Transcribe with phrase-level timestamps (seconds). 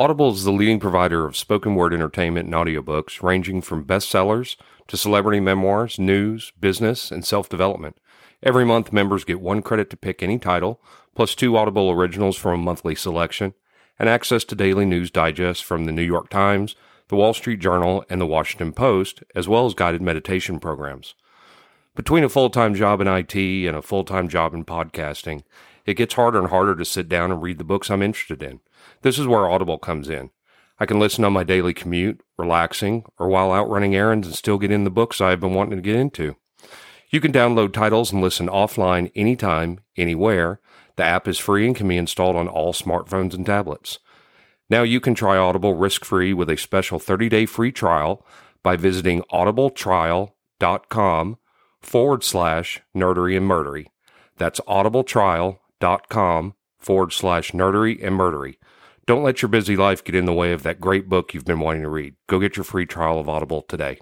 [0.00, 4.54] Audible is the leading provider of spoken word entertainment and audiobooks, ranging from bestsellers
[4.86, 7.96] to celebrity memoirs, news, business, and self development.
[8.40, 10.80] Every month, members get one credit to pick any title,
[11.16, 13.54] plus two Audible originals from a monthly selection,
[13.98, 16.76] and access to daily news digests from the New York Times,
[17.08, 21.16] the Wall Street Journal, and the Washington Post, as well as guided meditation programs.
[21.96, 25.42] Between a full time job in IT and a full time job in podcasting,
[25.86, 28.60] it gets harder and harder to sit down and read the books I'm interested in.
[29.02, 30.30] This is where Audible comes in.
[30.80, 34.58] I can listen on my daily commute, relaxing, or while out running errands and still
[34.58, 36.36] get in the books I've been wanting to get into.
[37.10, 40.60] You can download titles and listen offline anytime, anywhere.
[40.96, 43.98] The app is free and can be installed on all smartphones and tablets.
[44.70, 48.26] Now you can try Audible risk free with a special 30 day free trial
[48.62, 51.38] by visiting audibletrial.com
[51.80, 53.86] forward slash nerdery and murdery.
[54.36, 58.56] That's audibletrial.com forward slash nerdery and murdery.
[59.08, 61.60] Don't let your busy life get in the way of that great book you've been
[61.60, 62.14] wanting to read.
[62.28, 63.98] Go get your free trial of Audible today.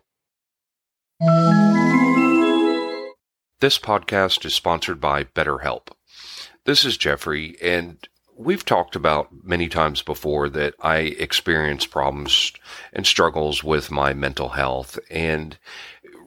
[3.61, 5.93] This podcast is sponsored by BetterHelp.
[6.65, 7.99] This is Jeffrey, and
[8.37, 12.53] we've talked about many times before that I experience problems
[12.93, 14.99] and struggles with my mental health.
[15.09, 15.57] And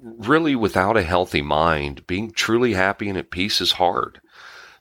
[0.02, 4.22] really, without a healthy mind, being truly happy and at peace is hard.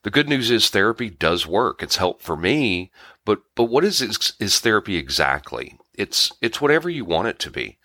[0.05, 1.83] The good news is therapy does work.
[1.83, 2.93] It's helped for me,
[3.29, 4.01] but but what is
[4.41, 5.79] is therapy exactly?
[5.93, 7.77] It's it's whatever you want it to be.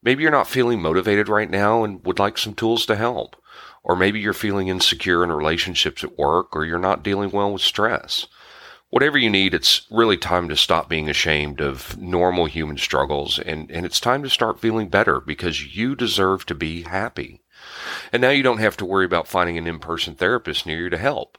[0.00, 3.34] Maybe you're not feeling motivated right now and would like some tools to help.
[3.82, 7.62] Or maybe you're feeling insecure in relationships at work or you're not dealing well with
[7.62, 8.28] stress.
[8.90, 13.68] Whatever you need, it's really time to stop being ashamed of normal human struggles and,
[13.72, 17.42] and it's time to start feeling better because you deserve to be happy.
[18.12, 20.98] And now you don't have to worry about finding an in-person therapist near you to
[20.98, 21.38] help.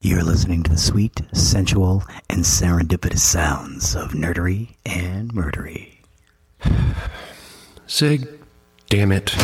[0.00, 5.96] You're listening to the sweet, sensual, and serendipitous sounds of nerdery and murdery.
[7.88, 8.28] Zig,
[8.90, 9.34] damn it.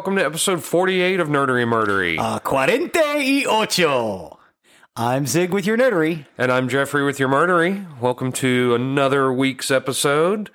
[0.00, 2.18] Welcome to episode 48 of Nerdery Murdery.
[2.18, 4.38] Uh, cuarenta y ocho.
[4.96, 6.24] I'm Zig with your nerdery.
[6.38, 7.84] And I'm Jeffrey with your murdery.
[8.00, 10.48] Welcome to another week's episode.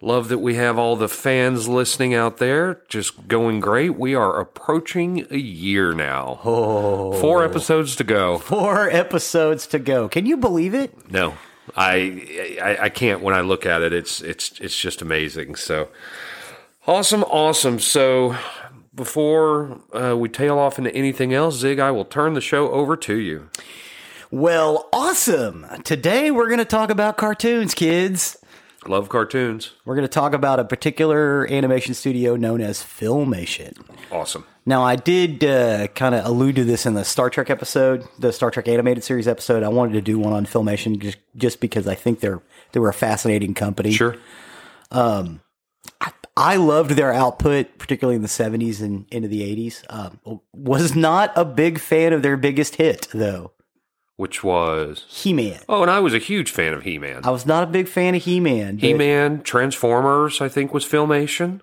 [0.00, 2.80] Love that we have all the fans listening out there.
[2.88, 3.98] Just going great.
[3.98, 6.38] We are approaching a year now.
[6.44, 8.38] Four episodes to go.
[8.38, 10.08] four episodes to go.
[10.08, 11.10] Can you believe it?
[11.10, 11.34] No,
[11.76, 13.20] I, I I can't.
[13.20, 15.56] When I look at it, it's it's it's just amazing.
[15.56, 15.88] So
[16.86, 17.80] awesome, awesome.
[17.80, 18.36] So
[18.94, 22.96] before uh, we tail off into anything else, Zig, I will turn the show over
[22.98, 23.48] to you.
[24.30, 25.66] Well, awesome.
[25.84, 28.36] Today we're going to talk about cartoons, kids.
[28.86, 29.72] Love cartoons.
[29.84, 33.80] We're going to talk about a particular animation studio known as Filmation.
[34.10, 34.44] Awesome.
[34.66, 38.32] Now, I did uh, kind of allude to this in the Star Trek episode, the
[38.32, 39.62] Star Trek animated series episode.
[39.62, 42.42] I wanted to do one on Filmation just, just because I think they're
[42.72, 43.92] they were a fascinating company.
[43.92, 44.16] Sure.
[46.36, 49.84] I loved their output, particularly in the 70s and into the 80s.
[49.90, 53.52] Um, was not a big fan of their biggest hit, though
[54.16, 55.60] Which was He Man.
[55.68, 57.20] oh, and I was a huge fan of He Man.
[57.24, 58.78] I was not a big fan of He Man.
[58.78, 61.60] He Man, Transformers, I think was Filmation.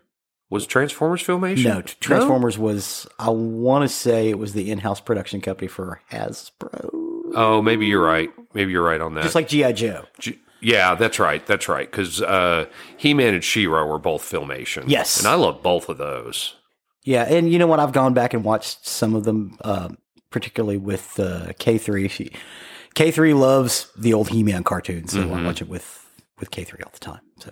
[0.52, 1.64] Was Transformers Filmation?
[1.66, 6.02] No, Transformers was, I want to say it was the in house production company for
[6.12, 6.90] Hasbro.
[7.36, 8.32] Oh, maybe you're right.
[8.56, 9.24] Maybe you're right on that.
[9.24, 9.72] Just like G.I.
[9.74, 10.06] Joe.
[10.18, 11.46] G- yeah, that's right.
[11.46, 11.90] That's right.
[11.90, 12.66] Because uh,
[12.98, 14.86] He Man and She Ra were both Filmation.
[14.88, 15.20] Yes.
[15.20, 16.56] and I love both of those.
[17.04, 17.80] Yeah, and you know what?
[17.80, 19.90] I've gone back and watched some of them, uh,
[20.32, 22.10] particularly with uh, K3.
[22.10, 22.32] She,
[22.96, 26.06] K3 loves the old He-Man cartoons, so I watch it with
[26.40, 27.22] with K3 all the time.
[27.40, 27.52] So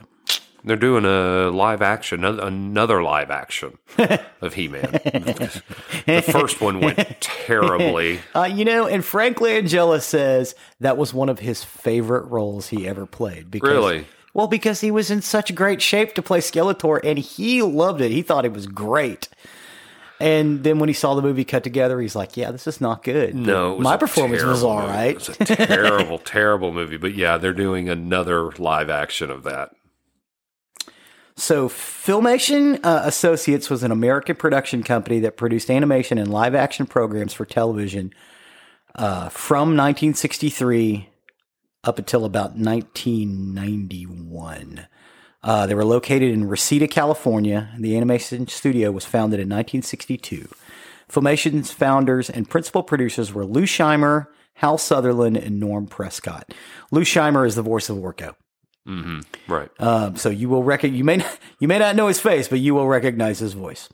[0.64, 3.78] They're doing a live action, another live action
[4.42, 4.92] of He Man.
[4.92, 8.20] the first one went terribly.
[8.36, 12.88] Uh, you know, and Frank Langella says that was one of his favorite roles he
[12.88, 13.50] ever played.
[13.50, 14.06] Because, Really?
[14.34, 18.12] Well, because he was in such great shape to play Skeletor, and he loved it.
[18.12, 19.30] He thought it was great.
[20.20, 23.04] And then when he saw the movie cut together, he's like, "Yeah, this is not
[23.04, 24.88] good." No, my performance was all movie.
[24.92, 25.10] right.
[25.12, 26.98] It was a terrible, terrible movie.
[26.98, 29.72] But yeah, they're doing another live action of that.
[31.40, 36.88] So, Filmation uh, Associates was an American production company that produced animation and live action
[36.88, 38.12] programs for television
[38.96, 41.10] uh, from 1963
[41.84, 44.88] up until about 1991.
[45.44, 47.70] Uh, they were located in Reseda, California.
[47.74, 50.50] And the animation studio was founded in 1962.
[51.08, 54.26] Filmation's founders and principal producers were Lou Scheimer,
[54.56, 56.52] Hal Sutherland, and Norm Prescott.
[56.92, 58.34] Lou Scheimer is the voice of Orko.
[59.48, 59.70] Right.
[59.80, 62.60] Um, so you will rec- you may not, you may not know his face, but
[62.60, 63.90] you will recognize his voice.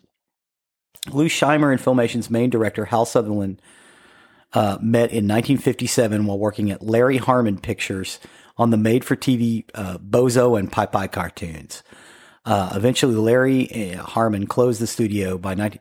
[1.12, 3.62] Lou Scheimer and Filmation's main director Hal Sutherland
[4.54, 8.20] uh, met in 1957 while working at Larry Harmon Pictures
[8.56, 11.84] on the made-for-TV uh, Bozo and Pi Pi cartoons.
[12.46, 15.80] Uh, eventually, Larry uh, Harmon closed the studio by 19,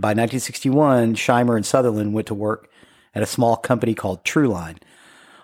[0.00, 1.14] by 1961.
[1.14, 2.70] Scheimer and Sutherland went to work
[3.14, 4.78] at a small company called Trueline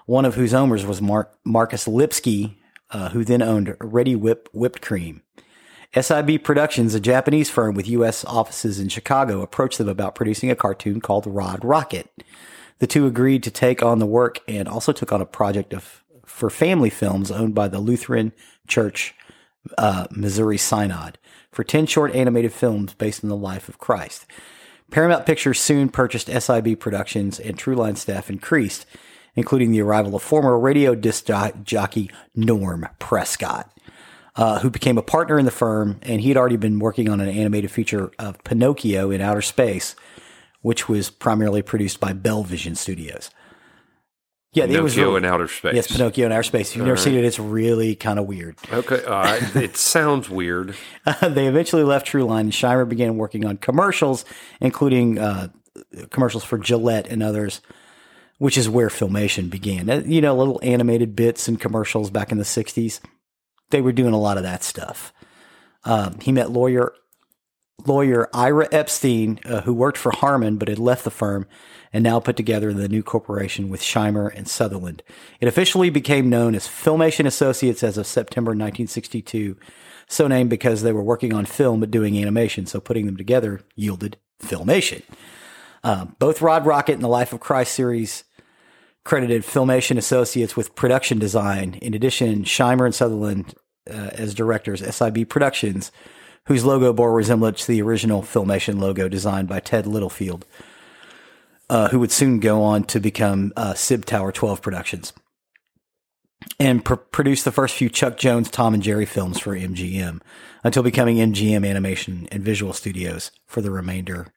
[0.07, 2.59] one of whose owners was Mark, Marcus Lipsky,
[2.93, 5.23] uh, who then owned Reddi-wip Whipped Cream.
[5.99, 8.25] SIB Productions, a Japanese firm with U.S.
[8.25, 12.23] offices in Chicago, approached them about producing a cartoon called Rod Rocket.
[12.79, 16.03] The two agreed to take on the work and also took on a project of
[16.25, 18.33] for family films owned by the Lutheran
[18.67, 19.15] Church
[19.77, 21.19] uh, Missouri Synod
[21.51, 24.27] for 10 short animated films based on the life of Christ.
[24.91, 28.87] Paramount Pictures soon purchased SIB Productions and Trueline staff increased,
[29.35, 31.29] including the arrival of former radio disc
[31.65, 33.71] jockey Norm Prescott,
[34.37, 37.21] uh, who became a partner in the firm, and he had already been working on
[37.21, 39.95] an animated feature of Pinocchio in outer space,
[40.61, 43.31] which was primarily produced by Belvision Studios.
[44.55, 45.75] Yeah, it was Pinocchio really, in outer space.
[45.75, 46.71] yes, Pinocchio in outer space.
[46.71, 48.57] If you've never seen it, it's really kind of weird.
[48.71, 49.03] Okay.
[49.05, 49.57] All right.
[49.57, 50.77] it sounds weird.
[51.23, 54.27] they eventually left Trueline, and Scheimer began working on commercials,
[54.61, 55.49] including uh,
[56.11, 57.63] commercials for Gillette and others,
[58.43, 59.89] which is where filmation began.
[59.89, 62.99] Uh, You know, little animated bits and commercials back in the 60s.
[63.71, 65.13] They were doing a lot of that stuff.
[65.85, 66.93] Um, he met lawyer
[67.87, 71.47] lawyer Ira Epstein, uh, who worked for Harmon but had left the firm
[71.93, 75.05] and now put together the new corporation with Scheimer and Sutherland.
[75.41, 79.57] It officially became known as Filmation Associates as of September 1962,
[80.09, 83.61] so named because they were working on film but doing animation, so putting them together
[83.77, 85.03] yielded Filmation.
[85.85, 88.25] Uh, both Rod Rocket and the Life of Christ series
[89.05, 91.79] credited Filmation Associates with production design.
[91.83, 93.55] In addition, Scheimer and Sutherland
[93.91, 95.91] uh, as directors, SIB Productions,
[96.47, 100.47] whose logo bore resemblance to the original Filmation logo designed by Ted Littlefield,
[101.69, 105.13] uh, who would soon go on to become uh, Sib Tower 12 Productions
[106.59, 110.21] and pr- the first few Chuck Jones, Tom and Jerry films for MGM
[110.65, 114.29] until becoming MGM Animation and Visual Studios for the remainder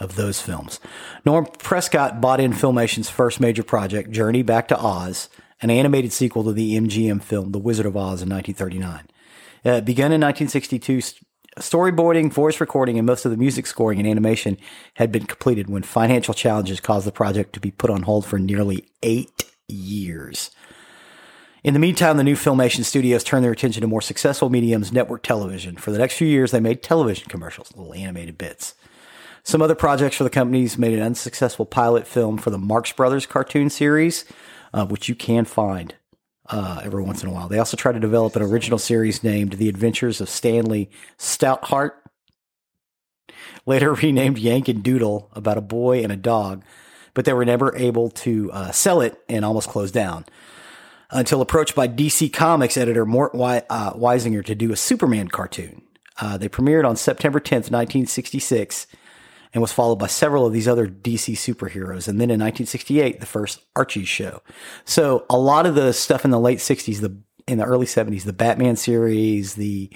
[0.00, 0.80] of those films.
[1.24, 5.28] Norm Prescott bought in Filmation's first major project, Journey Back to Oz,
[5.62, 9.08] an animated sequel to the MGM film The Wizard of Oz in 1939.
[9.64, 11.00] Uh, it began in 1962.
[11.58, 14.56] Storyboarding, voice recording, and most of the music scoring and animation
[14.94, 18.38] had been completed when financial challenges caused the project to be put on hold for
[18.38, 20.50] nearly eight years.
[21.62, 25.22] In the meantime, the new Filmation studios turned their attention to more successful mediums, network
[25.22, 25.76] television.
[25.76, 28.74] For the next few years, they made television commercials, little animated bits.
[29.42, 33.26] Some other projects for the companies made an unsuccessful pilot film for the Marx Brothers
[33.26, 34.24] cartoon series,
[34.72, 35.94] uh, which you can find
[36.50, 37.48] uh, every once in a while.
[37.48, 41.92] They also tried to develop an original series named The Adventures of Stanley Stoutheart,
[43.66, 46.62] later renamed Yank and Doodle, about a boy and a dog,
[47.14, 50.24] but they were never able to uh, sell it and almost closed down
[51.10, 55.82] until approached by DC Comics editor Mort Wi- uh, Weisinger to do a Superman cartoon.
[56.20, 58.86] Uh, they premiered on September 10th, 1966,
[59.52, 62.06] and was followed by several of these other DC superheroes.
[62.06, 64.42] And then in 1968, the first Archie show.
[64.84, 67.16] So a lot of the stuff in the late 60s, the
[67.46, 69.90] in the early 70s, the Batman series, the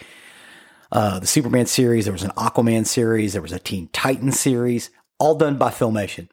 [0.90, 4.90] uh, the Superman series, there was an Aquaman series, there was a Teen Titan series,
[5.18, 6.28] all done by Filmation.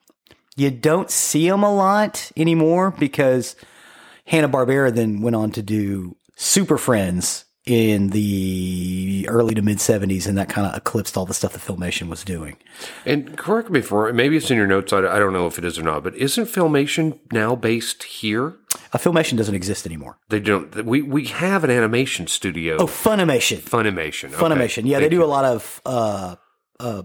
[0.55, 3.55] You don't see them a lot anymore because
[4.25, 10.25] Hanna Barbera then went on to do Super Friends in the early to mid 70s,
[10.27, 12.57] and that kind of eclipsed all the stuff the Filmation was doing.
[13.05, 14.91] And correct me if I'm maybe it's in your notes.
[14.91, 18.55] I, I don't know if it is or not, but isn't Filmation now based here?
[18.93, 20.17] A Filmation doesn't exist anymore.
[20.29, 20.85] They don't.
[20.85, 22.77] We we have an animation studio.
[22.79, 23.59] Oh, Funimation.
[23.59, 24.33] Funimation.
[24.33, 24.35] Okay.
[24.35, 24.85] Funimation.
[24.85, 25.23] Yeah, Thank they do you.
[25.23, 26.35] a lot of uh,
[26.79, 27.03] uh,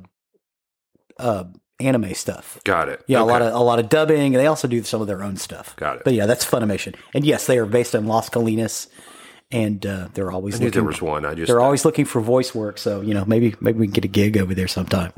[1.18, 1.44] uh,
[1.80, 2.58] anime stuff.
[2.64, 3.04] Got it.
[3.06, 4.20] Yeah, a lot of a lot of dubbing.
[4.20, 5.76] and They also do some of their own stuff.
[5.76, 6.04] Got it.
[6.04, 6.94] But yeah, that's Funimation.
[7.14, 8.88] And yes, they are based on Las Colinas,
[9.50, 10.80] and uh, they're always I knew looking.
[10.80, 11.24] there was one.
[11.24, 12.78] I just they're always looking for voice work.
[12.78, 15.12] So you know, maybe maybe we can get a gig over there sometime.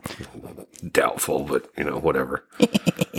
[0.92, 2.44] doubtful, but you know, whatever.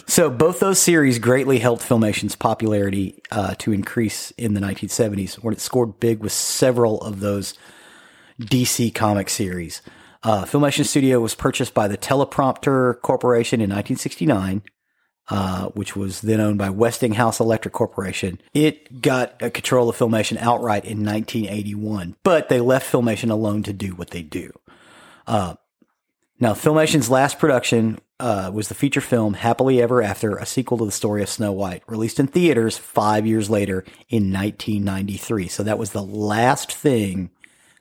[0.08, 5.54] So both those series greatly helped Filmation's popularity uh, to increase in the 1970s, when
[5.54, 7.54] it scored big with several of those
[8.42, 9.84] DC comic series.
[10.24, 14.64] Uh, Filmation Studio was purchased by the Teleprompter Corporation in 1969,
[15.30, 18.42] uh, which was then owned by Westinghouse Electric Corporation.
[18.54, 23.96] It got control of Filmation outright in 1981, but they left Filmation alone to do
[23.96, 24.52] what they do.
[25.28, 25.56] Uh,
[26.40, 30.86] now, Filmation's last production uh, was the feature film Happily Ever After, a sequel to
[30.86, 35.48] the story of Snow White, released in theaters five years later in 1993.
[35.48, 37.30] So that was the last thing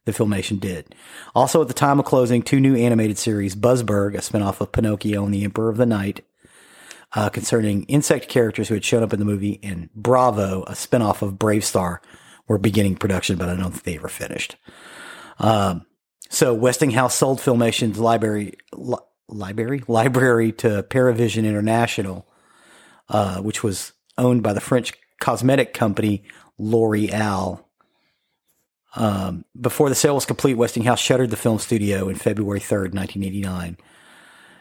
[0.05, 0.95] that Filmation did.
[1.35, 5.25] Also, at the time of closing, two new animated series, Bugzburg, a spinoff of Pinocchio
[5.25, 6.25] and the Emperor of the Night,
[7.15, 11.23] uh, concerning insect characters who had shown up in the movie, and Bravo, a spinoff
[11.23, 11.99] of BraveStarr,
[12.47, 14.57] were beginning production, but I don't think they ever finished.
[15.39, 15.87] Um,
[16.31, 18.97] so Westinghouse sold Filmation's library, li-
[19.29, 22.27] library, library to Paravision International,
[23.09, 26.25] uh, which was owned by the French cosmetic company
[26.59, 27.65] L'Oreal.
[28.97, 33.77] Um, before the sale was complete, Westinghouse shuttered the film studio in February 3rd, 1989,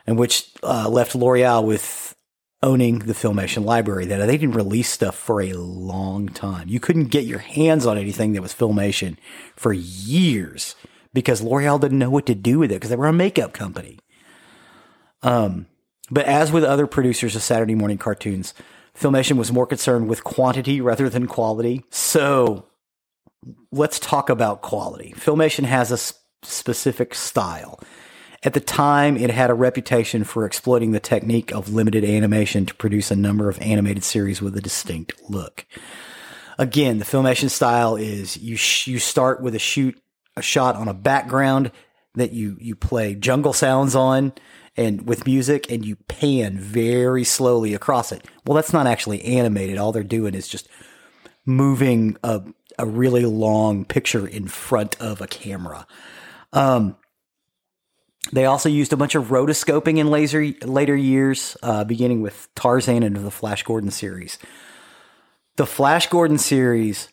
[0.06, 2.16] and which uh, left L'Oreal with
[2.64, 4.06] owning the Filmation library.
[4.06, 6.70] That they didn't release stuff for a long time.
[6.70, 9.18] You couldn't get your hands on anything that was Filmation
[9.56, 10.76] for years
[11.14, 14.00] because L'Oreal didn't know what to do with it because they were a makeup company.
[15.24, 15.68] Um,
[16.10, 18.54] but as with other producers of Saturday morning cartoons,
[18.98, 21.84] Filmation was more concerned with quantity rather than quality.
[21.90, 22.66] So
[23.72, 25.14] let's talk about quality.
[25.18, 27.80] Filmation has a s- specific style.
[28.48, 32.74] At the time, it had a reputation for exploiting the technique of limited animation to
[32.76, 35.66] produce a number of animated series with a distinct look.
[36.58, 40.02] Again, the Filmation style is you sh- you start with a shoot
[40.38, 41.74] a shot on a background
[42.16, 44.32] that you you play jungle sounds on
[44.78, 48.24] and with music and you pan very slowly across it.
[48.46, 49.78] Well, that's not actually animated.
[49.78, 50.70] All they're doing is just
[51.46, 52.44] moving a
[52.80, 55.86] a really long picture in front of a camera.
[56.54, 56.96] Um,
[58.32, 63.04] they also used a bunch of rotoscoping in laser later years, uh, beginning with Tarzan
[63.04, 64.38] and the Flash Gordon series.
[65.56, 67.10] The Flash Gordon series,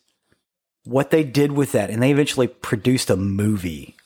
[0.85, 3.97] what they did with that, and they eventually produced a movie,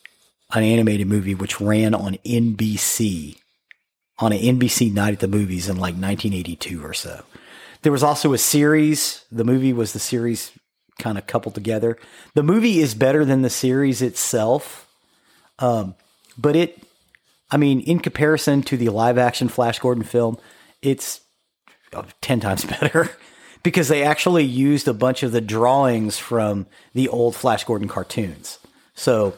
[0.53, 3.39] an animated movie, which ran on NBC,
[4.19, 7.25] on an NBC night at the movies in like 1982 or so.
[7.83, 9.25] There was also a series.
[9.31, 10.53] The movie was the series
[10.99, 11.97] kind of coupled together.
[12.35, 14.89] The movie is better than the series itself,
[15.59, 15.95] um,
[16.37, 16.83] but it,
[17.51, 20.39] I mean, in comparison to the live action Flash Gordon film,
[20.83, 21.21] it's
[21.93, 23.11] uh, 10 times better
[23.63, 28.59] because they actually used a bunch of the drawings from the old Flash Gordon cartoons.
[28.95, 29.35] So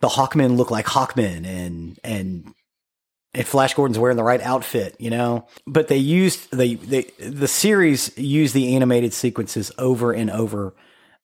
[0.00, 2.54] the Hawkmen look like Hawkmen and, and,
[3.34, 5.46] and Flash Gordon's wearing the right outfit, you know.
[5.66, 10.74] But they used they they the series used the animated sequences over and over,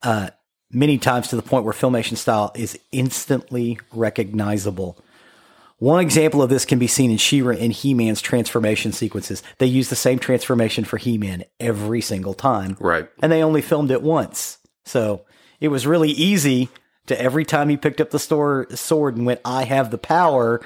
[0.02, 0.30] uh,
[0.70, 5.02] many times to the point where filmation style is instantly recognizable.
[5.78, 9.42] One example of this can be seen in She-Ra and He-Man's transformation sequences.
[9.58, 13.08] They use the same transformation for He-Man every single time, Right.
[13.22, 14.58] and they only filmed it once.
[14.84, 15.24] So
[15.60, 16.68] it was really easy
[17.06, 20.60] to every time he picked up the store, sword and went, I have the power,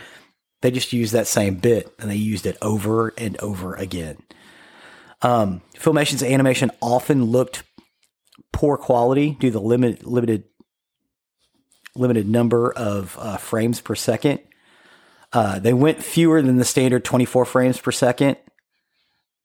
[0.63, 4.17] they just used that same bit and they used it over and over again.
[5.21, 7.65] Um, Filmation's animation often looked
[8.53, 10.45] poor quality due to the limit, limited
[11.95, 14.41] limited number of uh, frames per second.
[15.33, 18.37] Uh, they went fewer than the standard 24 frames per second.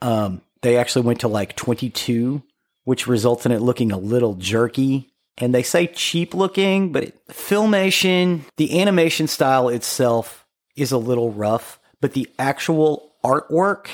[0.01, 2.44] Um, they actually went to like 22,
[2.84, 5.10] which results in it looking a little jerky.
[5.38, 11.32] And they say cheap looking, but it, filmation, the animation style itself is a little
[11.32, 13.88] rough, but the actual artwork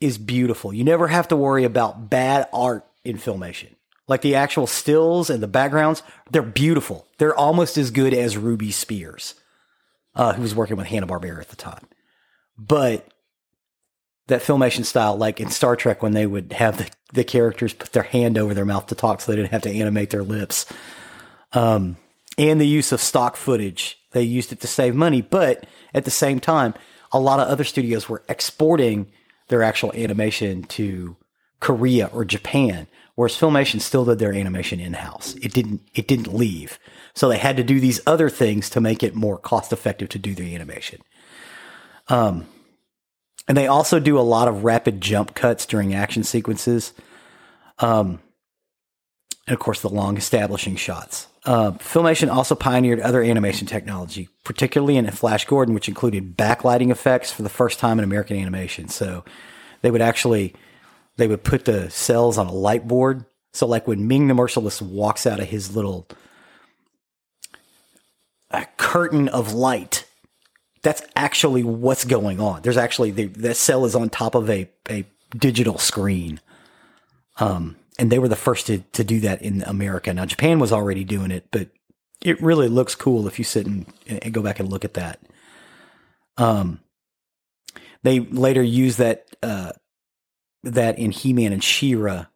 [0.00, 0.72] is beautiful.
[0.72, 3.74] You never have to worry about bad art in filmation.
[4.08, 7.08] Like the actual stills and the backgrounds, they're beautiful.
[7.18, 9.34] They're almost as good as Ruby Spears,
[10.16, 11.86] uh, who was working with Hanna Barbera at the time.
[12.58, 13.06] But
[14.26, 17.92] that filmation style, like in Star Trek, when they would have the, the characters put
[17.92, 20.66] their hand over their mouth to talk, so they didn't have to animate their lips.
[21.52, 21.96] um,
[22.38, 23.98] and the use of stock footage.
[24.12, 26.74] They used it to save money, but at the same time,
[27.12, 29.06] a lot of other studios were exporting
[29.48, 31.16] their actual animation to
[31.60, 35.34] Korea or Japan, whereas Filmation still did their animation in house.
[35.36, 35.80] It didn't.
[35.94, 36.78] It didn't leave,
[37.16, 40.18] so they had to do these other things to make it more cost effective to
[40.18, 41.00] do the animation.
[42.08, 42.46] Um,
[43.48, 46.92] and they also do a lot of rapid jump cuts during action sequences.
[47.78, 48.20] Um,
[49.46, 51.28] and of course, the long establishing shots.
[51.46, 57.32] Uh, Filmation also pioneered other animation technology, particularly in Flash Gordon, which included backlighting effects
[57.32, 58.88] for the first time in American animation.
[58.88, 59.24] So
[59.80, 60.54] they would actually
[61.16, 63.24] they would put the cells on a light board.
[63.54, 66.06] So like when Ming the Merciless walks out of his little
[68.50, 70.06] a curtain of light,
[70.82, 72.62] that's actually what's going on.
[72.62, 75.04] There's actually the cell is on top of a a
[75.36, 76.40] digital screen.
[77.38, 80.12] Um, and they were the first to, to do that in America.
[80.12, 81.70] Now Japan was already doing it, but
[82.22, 85.20] it really looks cool if you sit and, and go back and look at that.
[86.36, 86.80] Um,
[88.02, 89.72] they later used that uh,
[90.62, 92.26] that in He-Man and She-Ra,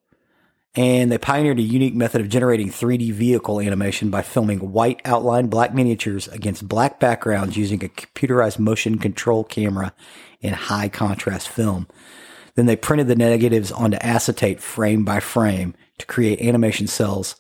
[0.77, 5.49] and they pioneered a unique method of generating 3D vehicle animation by filming white outline
[5.49, 9.93] black miniatures against black backgrounds using a computerized motion control camera
[10.41, 11.89] in high contrast film.
[12.55, 17.37] Then they printed the negatives onto acetate frame by frame to create animation cells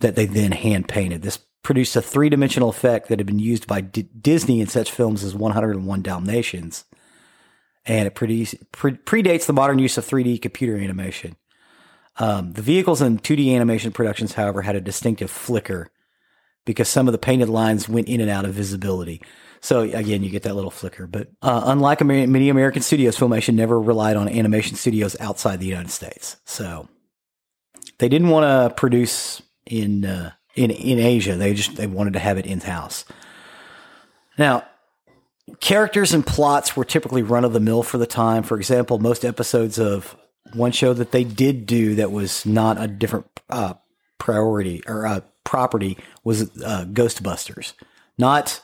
[0.00, 1.22] that they then hand painted.
[1.22, 4.90] This produced a three dimensional effect that had been used by D- Disney in such
[4.90, 6.84] films as 101 Dalmatians.
[7.84, 11.36] And it pre- predates the modern use of 3D computer animation.
[12.18, 15.90] Um, the vehicles in 2D animation productions, however, had a distinctive flicker
[16.64, 19.22] because some of the painted lines went in and out of visibility.
[19.60, 21.06] So again, you get that little flicker.
[21.06, 25.90] But uh, unlike many American studios, Filmation never relied on animation studios outside the United
[25.90, 26.36] States.
[26.44, 26.88] So
[27.98, 31.36] they didn't want to produce in uh, in in Asia.
[31.36, 33.04] They just they wanted to have it in house.
[34.36, 34.64] Now,
[35.60, 38.42] characters and plots were typically run of the mill for the time.
[38.42, 40.16] For example, most episodes of
[40.54, 43.74] one show that they did do that was not a different uh,
[44.18, 47.72] priority or uh, property was uh, Ghostbusters,
[48.16, 48.60] not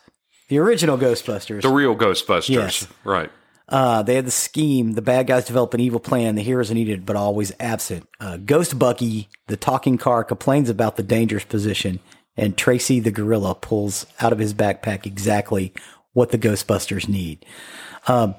[0.48, 1.62] the original Ghostbusters.
[1.62, 2.48] The real Ghostbusters.
[2.48, 2.86] Yes.
[3.04, 3.30] Right.
[3.68, 4.92] Uh, they had the scheme.
[4.92, 6.34] The bad guys develop an evil plan.
[6.34, 8.06] The heroes are needed, but always absent.
[8.20, 12.00] Uh, Ghost Buggy, the talking car, complains about the dangerous position,
[12.36, 15.72] and Tracy the gorilla pulls out of his backpack exactly
[16.12, 17.44] what the Ghostbusters need.
[18.06, 18.34] Um,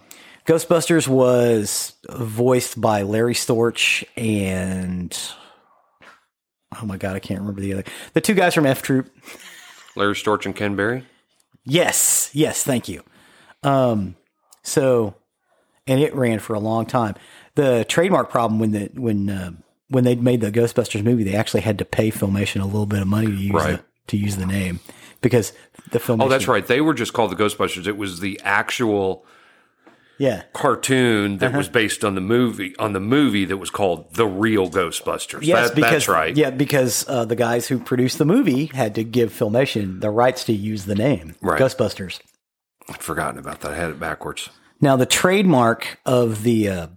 [0.45, 5.17] Ghostbusters was voiced by Larry Storch and
[6.79, 9.09] oh my god, I can't remember the other the two guys from F Troop.
[9.95, 11.05] Larry Storch and Ken Berry.
[11.63, 13.01] Yes, yes, thank you.
[13.63, 14.15] Um,
[14.61, 15.15] so,
[15.87, 17.15] and it ran for a long time.
[17.55, 19.51] The trademark problem when the when uh,
[19.89, 23.01] when they made the Ghostbusters movie, they actually had to pay Filmation a little bit
[23.01, 23.77] of money to use right.
[23.77, 24.79] the, to use the name
[25.21, 25.53] because
[25.89, 26.21] the film.
[26.21, 26.65] Oh, that's right.
[26.65, 27.87] They were just called the Ghostbusters.
[27.87, 29.25] It was the actual
[30.17, 30.43] yeah.
[30.53, 31.57] cartoon that uh-huh.
[31.57, 35.39] was based on the movie on the movie that was called the real ghostbusters.
[35.41, 36.35] Yes that, because, that's right.
[36.35, 40.43] yeah because uh, the guys who produced the movie had to give filmation the rights
[40.45, 41.59] to use the name right.
[41.59, 42.19] ghostbusters.
[42.89, 43.71] I'd forgotten about that.
[43.71, 44.49] I had it backwards.
[44.81, 46.87] Now the trademark of the uh,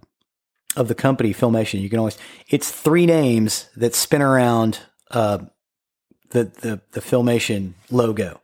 [0.75, 4.79] of the company filmation you can always it's three names that spin around
[5.11, 5.39] uh,
[6.29, 8.39] the, the the filmation logo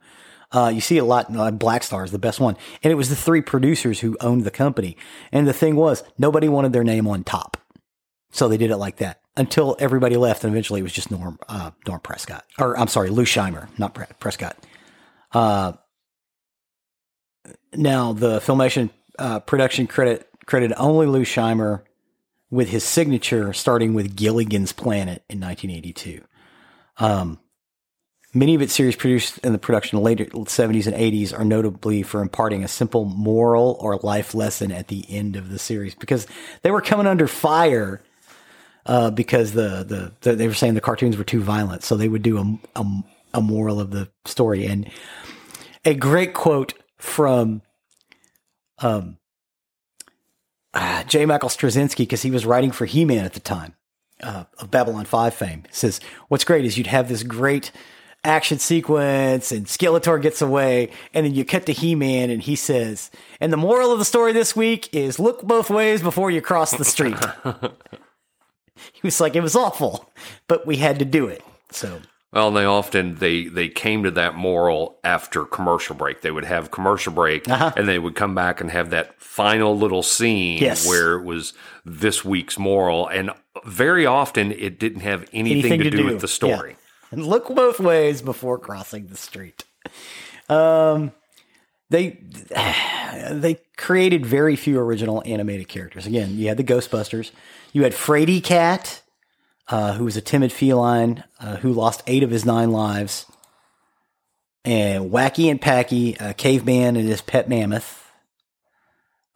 [0.52, 2.56] uh, you see a lot, uh, Black Star is the best one.
[2.84, 4.98] And it was the three producers who owned the company.
[5.32, 7.58] And the thing was, nobody wanted their name on top.
[8.32, 10.44] So they did it like that until everybody left.
[10.44, 12.46] And eventually it was just Norm, uh, Norm Prescott.
[12.60, 14.58] Or I'm sorry, Lou Scheimer, not Pre- Prescott.
[15.34, 15.74] Uh,
[17.74, 21.82] now the Filmation uh, production credit credited only Lou Scheimer
[22.50, 26.24] with his signature starting with Gilligan's Planet in 1982.
[26.98, 27.40] Um,
[28.36, 32.04] Many of its series produced in the production the later 70s and 80s are notably
[32.04, 36.28] for imparting a simple moral or life lesson at the end of the series because
[36.62, 38.04] they were coming under fire
[38.88, 41.84] uh, because the, the, the, they were saying the cartoons were too violent.
[41.84, 42.86] So they would do a, a,
[43.36, 44.66] a moral of the story.
[44.66, 44.92] And
[45.86, 47.62] a great quote from
[48.80, 49.18] um,
[50.74, 51.26] uh, J.
[51.26, 53.76] Michael Straczynski because he was writing for He Man at the time
[54.22, 55.64] uh, of Babylon 5 fame.
[55.72, 57.72] says, What's great is you'd have this great
[58.26, 63.12] action sequence and Skeletor gets away and then you cut to He-Man and he says,
[63.40, 66.72] and the moral of the story this week is look both ways before you cross
[66.72, 67.18] the street.
[68.94, 70.12] he was like, it was awful,
[70.48, 71.44] but we had to do it.
[71.72, 72.02] So.
[72.36, 76.20] Well, they often they they came to that moral after commercial break.
[76.20, 77.72] They would have commercial break, uh-huh.
[77.78, 80.86] and they would come back and have that final little scene yes.
[80.86, 81.54] where it was
[81.86, 83.08] this week's moral.
[83.08, 83.32] And
[83.64, 86.72] very often, it didn't have anything, anything to, to, do, with the story.
[86.72, 86.85] Yeah.
[87.18, 89.64] Look both ways before crossing the street.
[90.50, 91.12] Um,
[91.90, 92.20] they
[93.32, 96.06] they created very few original animated characters.
[96.06, 97.32] Again, you had the Ghostbusters.
[97.74, 99.02] You had Fraidy Cat,
[99.68, 103.26] uh, who was a timid feline uh, who lost eight of his nine lives,
[104.64, 108.02] and Wacky and Packy, a caveman and his pet mammoth.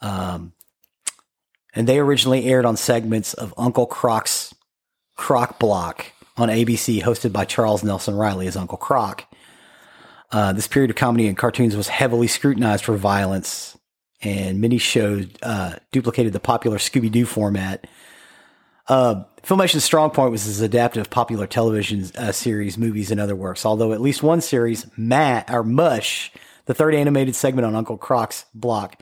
[0.02, 0.54] Um,
[1.74, 4.56] and they originally aired on segments of Uncle Croc's
[5.16, 9.26] Croc Block on ABC, hosted by Charles Nelson Reilly as Uncle Croc.
[10.32, 13.78] Uh, this period of comedy and cartoons was heavily scrutinized for violence,
[14.22, 17.88] and many shows uh, duplicated the popular Scooby Doo format.
[18.88, 23.66] Uh, Filmation's strong point was its adaptive popular television uh, series, movies, and other works.
[23.66, 26.32] Although at least one series, Matt or Mush,
[26.66, 29.02] the third animated segment on Uncle Croc's block,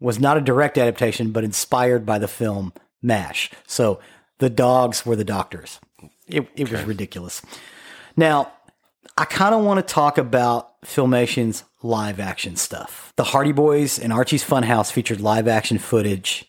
[0.00, 3.50] was not a direct adaptation, but inspired by the film MASH.
[3.66, 3.98] So
[4.38, 5.80] the dogs were the doctors.
[6.28, 6.72] It, it okay.
[6.76, 7.42] was ridiculous.
[8.16, 8.52] Now,
[9.16, 13.12] I kind of want to talk about Filmation's live action stuff.
[13.16, 16.44] The Hardy Boys and Archie's Funhouse featured live action footage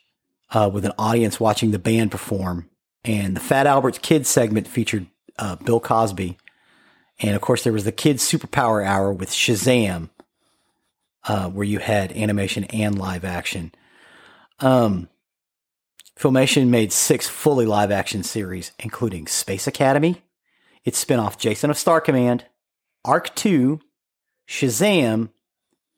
[0.52, 2.70] uh, with an audience watching the band perform.
[3.06, 6.38] And the Fat Albert's Kids segment featured uh, Bill Cosby.
[7.20, 10.10] And of course, there was the Kids Superpower Hour with Shazam,
[11.28, 13.72] uh, where you had animation and live action.
[14.60, 15.10] Um,
[16.20, 20.22] Filmation made six fully live action series, including Space Academy,
[20.84, 22.44] its spinoff Jason of Star Command,
[23.06, 23.80] Ark 2,
[24.46, 25.30] Shazam,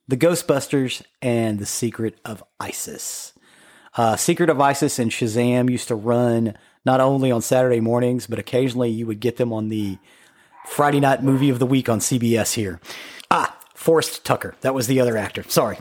[0.07, 3.33] The Ghostbusters, and The Secret of ISIS.
[3.97, 6.55] Uh, Secret of ISIS and Shazam used to run
[6.85, 9.97] not only on Saturday mornings, but occasionally you would get them on the
[10.67, 12.79] Friday night movie of the week on CBS here.
[13.31, 14.53] Ah, Forrest Tucker.
[14.61, 15.43] That was the other actor.
[15.47, 15.79] Sorry.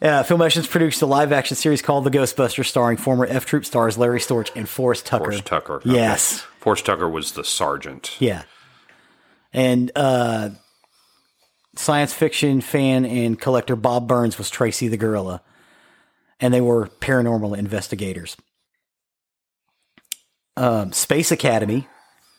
[0.00, 3.98] Uh, Filmation's produced a live action series called The Ghostbusters, starring former F Troop stars
[3.98, 5.24] Larry Storch and Forrest Tucker.
[5.24, 5.74] Forrest Tucker.
[5.76, 5.90] Okay.
[5.90, 6.40] Yes.
[6.60, 8.16] Forrest Tucker was the sergeant.
[8.20, 8.44] Yeah.
[9.52, 10.50] And uh,
[11.76, 15.42] science fiction fan and collector Bob Burns was Tracy the gorilla.
[16.38, 18.36] And they were paranormal investigators.
[20.56, 21.88] Um, Space Academy,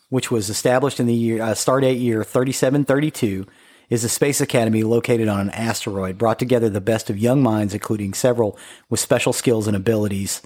[0.08, 3.46] which was established in the year uh, stardate year 3732
[3.90, 7.74] is a space academy located on an asteroid, brought together the best of young minds,
[7.74, 8.56] including several
[8.88, 10.40] with special skills and abilities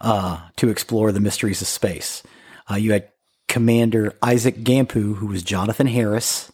[0.00, 2.22] uh, to explore the mysteries of space.
[2.70, 3.08] Uh, you had
[3.48, 6.52] Commander Isaac Gampu, who was Jonathan Harris,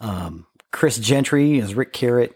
[0.00, 2.34] um, Chris Gentry as Rick Carrot,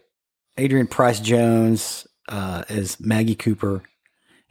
[0.58, 3.82] Adrian Price Jones uh, as Maggie Cooper,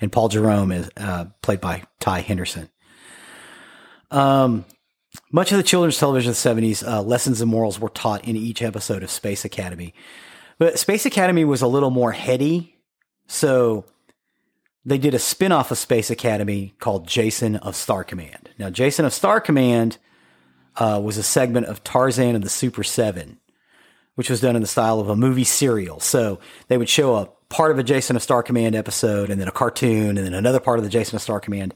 [0.01, 2.69] and Paul Jerome as uh, played by Ty Henderson.
[4.11, 4.65] Um,
[5.35, 8.37] much of the children's television of the 70s, uh, lessons and morals were taught in
[8.37, 9.93] each episode of Space Academy.
[10.57, 12.77] But Space Academy was a little more heady.
[13.27, 13.83] So
[14.85, 18.51] they did a spin off of Space Academy called Jason of Star Command.
[18.57, 19.97] Now, Jason of Star Command
[20.77, 23.37] uh, was a segment of Tarzan and the Super Seven,
[24.13, 25.99] which was done in the style of a movie serial.
[25.99, 29.49] So they would show a part of a Jason of Star Command episode and then
[29.49, 31.73] a cartoon and then another part of the Jason of Star Command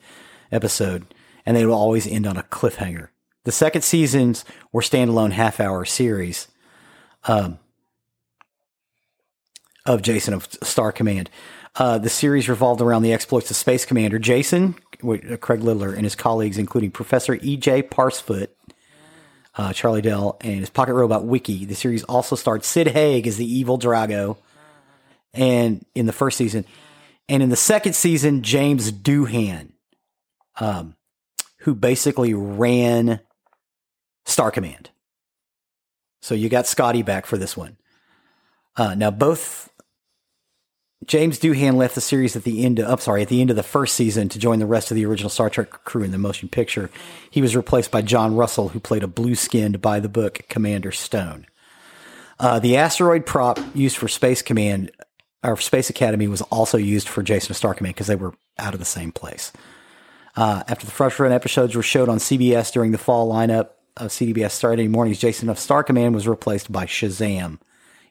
[0.50, 1.14] episode.
[1.46, 3.10] And they would always end on a cliffhanger.
[3.50, 6.50] The second seasons were standalone half hour series
[7.24, 7.58] um,
[9.88, 11.32] of Jason of Star Command.
[11.76, 16.04] Uh, the series revolved around the exploits of Space Commander Jason, uh, Craig Littler, and
[16.04, 17.82] his colleagues, including Professor E.J.
[17.82, 18.56] Parsafoot,
[19.56, 21.66] uh, Charlie Dell, and his pocket robot Wiki.
[21.66, 24.38] The series also starred Sid Haig as the evil Drago,
[25.34, 26.66] and in the first season,
[27.28, 29.72] and in the second season, James Doohan,
[30.60, 30.96] um,
[31.62, 33.22] who basically ran
[34.30, 34.90] Star Command.
[36.22, 37.78] So you got Scotty back for this one.
[38.76, 39.70] Uh, now both
[41.06, 42.80] James Doohan left the series at the end.
[42.80, 44.96] Of, I'm sorry, at the end of the first season to join the rest of
[44.96, 46.90] the original Star Trek crew in the motion picture.
[47.32, 51.46] He was replaced by John Russell, who played a blue-skinned by the book Commander Stone.
[52.38, 54.92] Uh, the asteroid prop used for Space Command
[55.44, 58.80] or Space Academy was also used for Jason Star Command because they were out of
[58.80, 59.52] the same place.
[60.36, 64.10] Uh, after the first run episodes were showed on CBS during the fall lineup, of
[64.10, 67.60] CBS Saturday mornings, Jason of Star Command was replaced by Shazam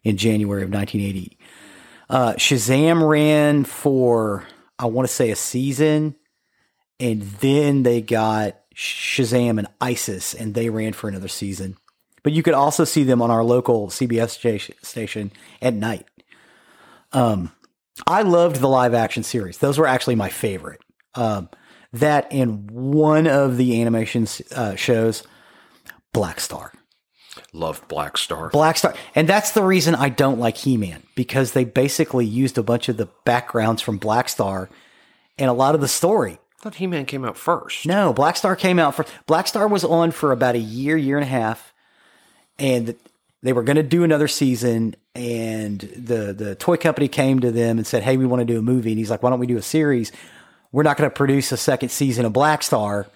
[0.04, 1.38] in January of 1980.
[2.08, 4.46] Uh, Shazam ran for,
[4.78, 6.14] I want to say, a season,
[7.00, 11.76] and then they got Shazam and ISIS, and they ran for another season.
[12.22, 16.06] But you could also see them on our local CBS station at night.
[17.12, 17.52] Um,
[18.06, 20.80] I loved the live action series; those were actually my favorite.
[21.14, 21.48] Um,
[21.92, 25.26] that and one of the animation uh, shows
[26.12, 26.72] Black Star.
[27.52, 28.50] Love Black Star.
[28.50, 28.94] Black Star.
[29.14, 32.88] And that's the reason I don't like He Man, because they basically used a bunch
[32.88, 34.68] of the backgrounds from Black Star
[35.38, 36.32] and a lot of the story.
[36.32, 37.86] I thought He Man came out first.
[37.86, 41.16] No, Black Star came out for Black Star was on for about a year, year
[41.16, 41.72] and a half,
[42.58, 42.96] and
[43.42, 44.96] they were going to do another season.
[45.14, 48.58] And the the toy company came to them and said, "Hey, we want to do
[48.58, 50.10] a movie." And he's like, "Why don't we do a series?
[50.72, 53.06] We're not going to produce a second season of Black Star.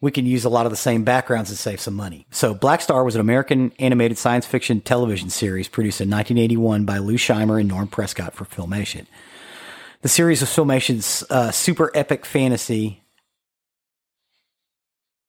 [0.00, 2.80] We can use a lot of the same backgrounds and save some money." So, Black
[2.80, 7.58] Star was an American animated science fiction television series produced in 1981 by Lou Scheimer
[7.58, 9.06] and Norm Prescott for Filmation.
[10.02, 13.02] The series was Filmation's uh, super epic fantasy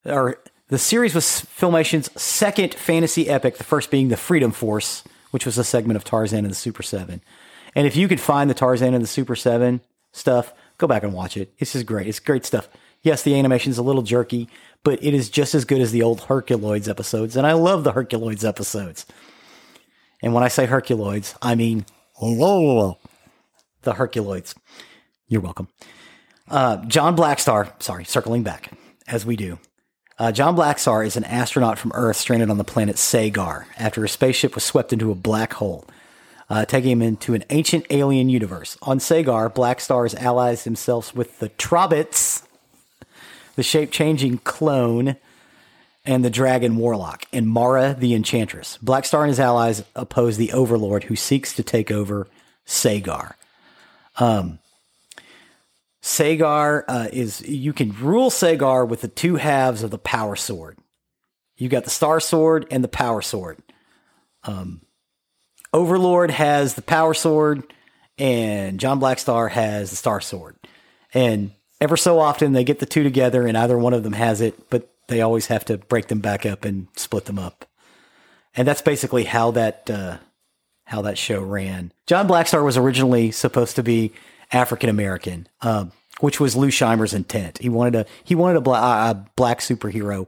[0.05, 5.45] or the series was Filmation's second fantasy epic, the first being the Freedom Force, which
[5.45, 7.21] was a segment of Tarzan and the Super 7.
[7.75, 11.13] And if you could find the Tarzan and the Super 7 stuff, go back and
[11.13, 11.57] watch it.
[11.59, 12.07] This is great.
[12.07, 12.69] It's great stuff.
[13.01, 14.49] Yes, the animation's a little jerky,
[14.83, 17.35] but it is just as good as the old Herculoids episodes.
[17.35, 19.05] And I love the Herculoids episodes.
[20.21, 21.85] And when I say Herculoids, I mean
[22.19, 22.95] the
[23.85, 24.55] Herculoids.
[25.27, 25.69] You're welcome.
[26.49, 28.71] Uh, John Blackstar, sorry, circling back
[29.07, 29.59] as we do.
[30.17, 34.11] Uh, John Blackstar is an astronaut from Earth stranded on the planet Sagar after his
[34.11, 35.85] spaceship was swept into a black hole,
[36.49, 38.77] uh, taking him into an ancient alien universe.
[38.81, 42.43] On Sagar, Blackstar allies himself with the Trobbits,
[43.59, 45.17] the shape changing clone,
[46.05, 48.77] and the dragon Warlock, and Mara the Enchantress.
[48.81, 52.25] Blackstar and his allies oppose the Overlord who seeks to take over
[52.63, 53.35] Sagar.
[54.15, 54.59] Um,
[55.99, 60.77] Sagar uh, is you can rule Sagar with the two halves of the power sword.
[61.57, 63.57] You got the star sword and the power sword.
[64.45, 64.83] Um,
[65.73, 67.73] Overlord has the power sword,
[68.17, 70.55] and John Blackstar has the star sword.
[71.13, 74.41] And ever so often they get the two together, and either one of them has
[74.41, 77.65] it, but they always have to break them back up and split them up.
[78.55, 80.17] And that's basically how that uh,
[80.85, 81.91] how that show ran.
[82.07, 84.11] John Blackstar was originally supposed to be
[84.51, 87.59] African American, um, which was Lou Scheimer's intent.
[87.59, 90.27] He wanted a he wanted a, bla- a black superhero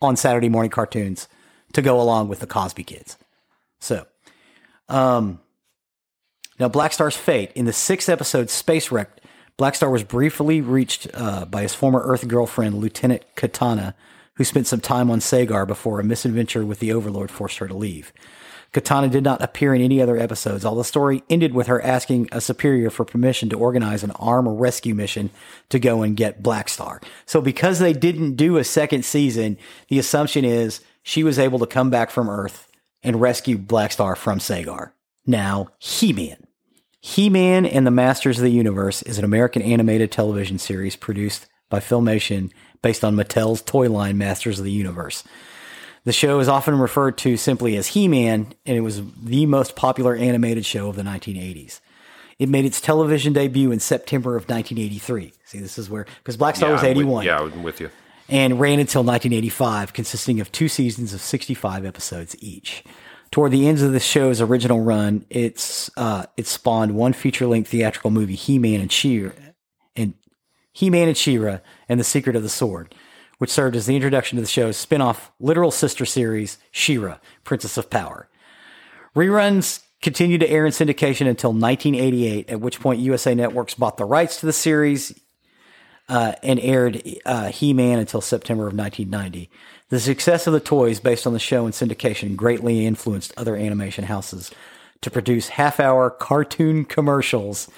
[0.00, 1.28] on Saturday morning cartoons
[1.72, 3.16] to go along with the Cosby Kids.
[3.78, 4.06] So,
[4.88, 5.40] um,
[6.58, 9.10] now Blackstar's fate in the sixth episode, Space Wreck.
[9.58, 13.94] Blackstar was briefly reached uh, by his former Earth girlfriend, Lieutenant Katana,
[14.34, 17.74] who spent some time on Sagar before a misadventure with the Overlord forced her to
[17.74, 18.12] leave.
[18.72, 20.64] Katana did not appear in any other episodes.
[20.64, 24.46] All the story ended with her asking a superior for permission to organize an arm
[24.46, 25.30] rescue mission
[25.70, 27.02] to go and get Blackstar.
[27.24, 29.56] So because they didn't do a second season,
[29.88, 32.68] the assumption is she was able to come back from Earth
[33.02, 34.92] and rescue Blackstar from Sagar.
[35.24, 35.68] Now,
[37.06, 37.62] He-Man.
[37.64, 41.78] He-Man and the Masters of the Universe is an American animated television series produced by
[41.78, 42.50] Filmation
[42.82, 45.22] based on Mattel's toy line Masters of the Universe.
[46.02, 49.76] The show is often referred to simply as He Man, and it was the most
[49.76, 51.80] popular animated show of the 1980s.
[52.40, 55.32] It made its television debut in September of 1983.
[55.44, 57.24] See, this is where, because Black Star yeah, was 81.
[57.24, 57.88] yeah, I'm with you.
[58.28, 62.82] And ran until 1985, consisting of two seasons of 65 episodes each.
[63.30, 68.10] Toward the ends of the show's original run, it's uh, it spawned one feature-length theatrical
[68.10, 69.30] movie, He-Man and She
[69.94, 70.14] and
[70.72, 71.58] He-Man and She-Ra
[71.88, 72.94] and the Secret of the Sword
[73.38, 77.76] which served as the introduction to the show's spin off literal sister series, She-Ra, Princess
[77.76, 78.28] of Power.
[79.14, 84.04] Reruns continued to air in syndication until 1988, at which point USA Networks bought the
[84.04, 85.18] rights to the series
[86.08, 89.50] uh, and aired uh, He Man until September of 1990.
[89.88, 94.04] The success of the toys based on the show and syndication greatly influenced other animation
[94.04, 94.50] houses
[95.00, 97.68] to produce half hour cartoon commercials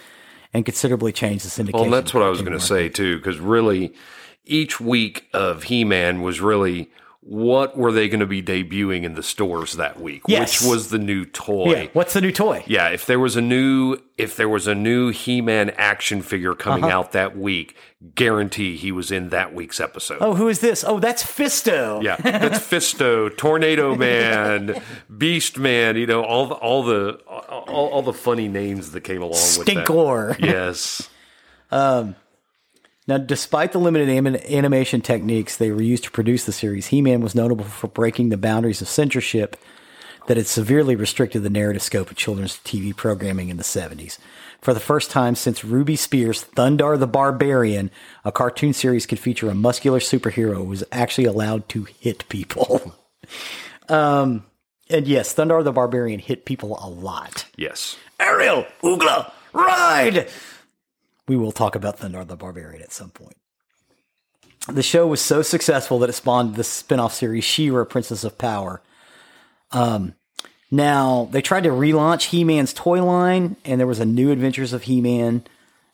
[0.54, 1.82] and considerably changed the syndication.
[1.82, 3.92] Well, that's what I was going to say, too, because really
[4.46, 6.90] each week of He Man was really
[7.20, 10.22] what were they going to be debuting in the stores that week?
[10.28, 10.62] Yes.
[10.62, 11.72] Which was the new toy?
[11.72, 11.86] Yeah.
[11.92, 12.62] What's the new toy?
[12.66, 16.84] Yeah, if there was a new if there was a new He-Man action figure coming
[16.84, 16.98] Uh-huh.
[16.98, 17.76] out that week,
[18.14, 20.18] guarantee he was in that week's episode.
[20.20, 20.84] Oh, who is this?
[20.86, 22.02] Oh, that's Fisto.
[22.02, 24.80] Yeah, that's Fisto, Tornado Man,
[25.16, 25.96] Beast Man.
[25.96, 29.66] You know all the all the all, all the funny names that came along with
[29.66, 29.86] that.
[29.86, 30.38] Stinkor.
[30.38, 31.08] Yes,
[33.08, 37.00] Now, despite the limited anim- animation techniques they were used to produce the series, He
[37.00, 39.56] Man was notable for breaking the boundaries of censorship
[40.26, 44.18] that had severely restricted the narrative scope of children's TV programming in the 70s.
[44.60, 47.90] For the first time since Ruby Spears' Thundarr the Barbarian,
[48.26, 52.94] a cartoon series could feature a muscular superhero who was actually allowed to hit people.
[53.88, 54.44] um,
[54.90, 57.46] and yes, Thundarr the Barbarian hit people a lot.
[57.56, 57.96] yes.
[58.20, 60.28] Ariel, Ookla, ride!
[61.28, 63.36] We will talk about Thundarr the Barbarian at some point.
[64.66, 68.82] The show was so successful that it spawned the spin-off series She-Ra, Princess of Power.
[69.70, 70.14] Um,
[70.70, 74.82] now, they tried to relaunch He-Man's toy line, and there was a new Adventures of
[74.82, 75.44] He-Man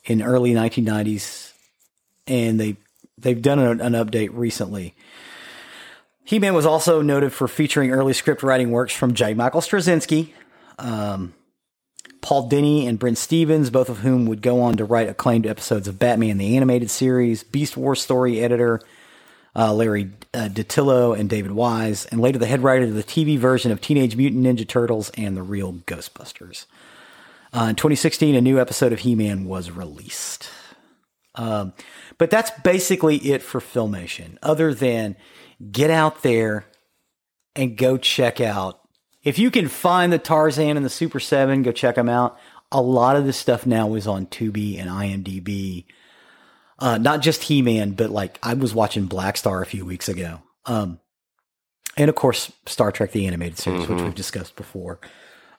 [0.04, 1.54] in early 1990s
[2.26, 2.76] and they
[3.18, 4.94] they've done an, an update recently.
[6.24, 9.34] He Man was also noted for featuring early script writing works from J.
[9.34, 10.32] Michael Straczynski,
[10.78, 11.34] um,
[12.20, 15.88] Paul Dini, and Brynne Stephens, both of whom would go on to write acclaimed episodes
[15.88, 18.80] of Batman the Animated Series, Beast Wars story editor
[19.56, 23.70] uh, Larry uh, and David Wise, and later the head writer of the TV version
[23.70, 26.66] of Teenage Mutant Ninja Turtles and the real Ghostbusters.
[27.52, 30.48] Uh, in 2016, a new episode of He Man was released.
[31.36, 31.72] Um,
[32.18, 35.16] but that's basically it for Filmation, other than
[35.70, 36.66] get out there
[37.54, 38.80] and go check out.
[39.24, 42.38] If you can find the Tarzan and the Super 7, go check them out.
[42.70, 45.86] A lot of this stuff now is on Tubi and IMDb.
[46.78, 50.08] Uh, not just He Man, but like I was watching Black Star a few weeks
[50.08, 50.42] ago.
[50.66, 51.00] Um,
[51.96, 53.94] and of course, Star Trek, the animated series, mm-hmm.
[53.94, 54.98] which we've discussed before.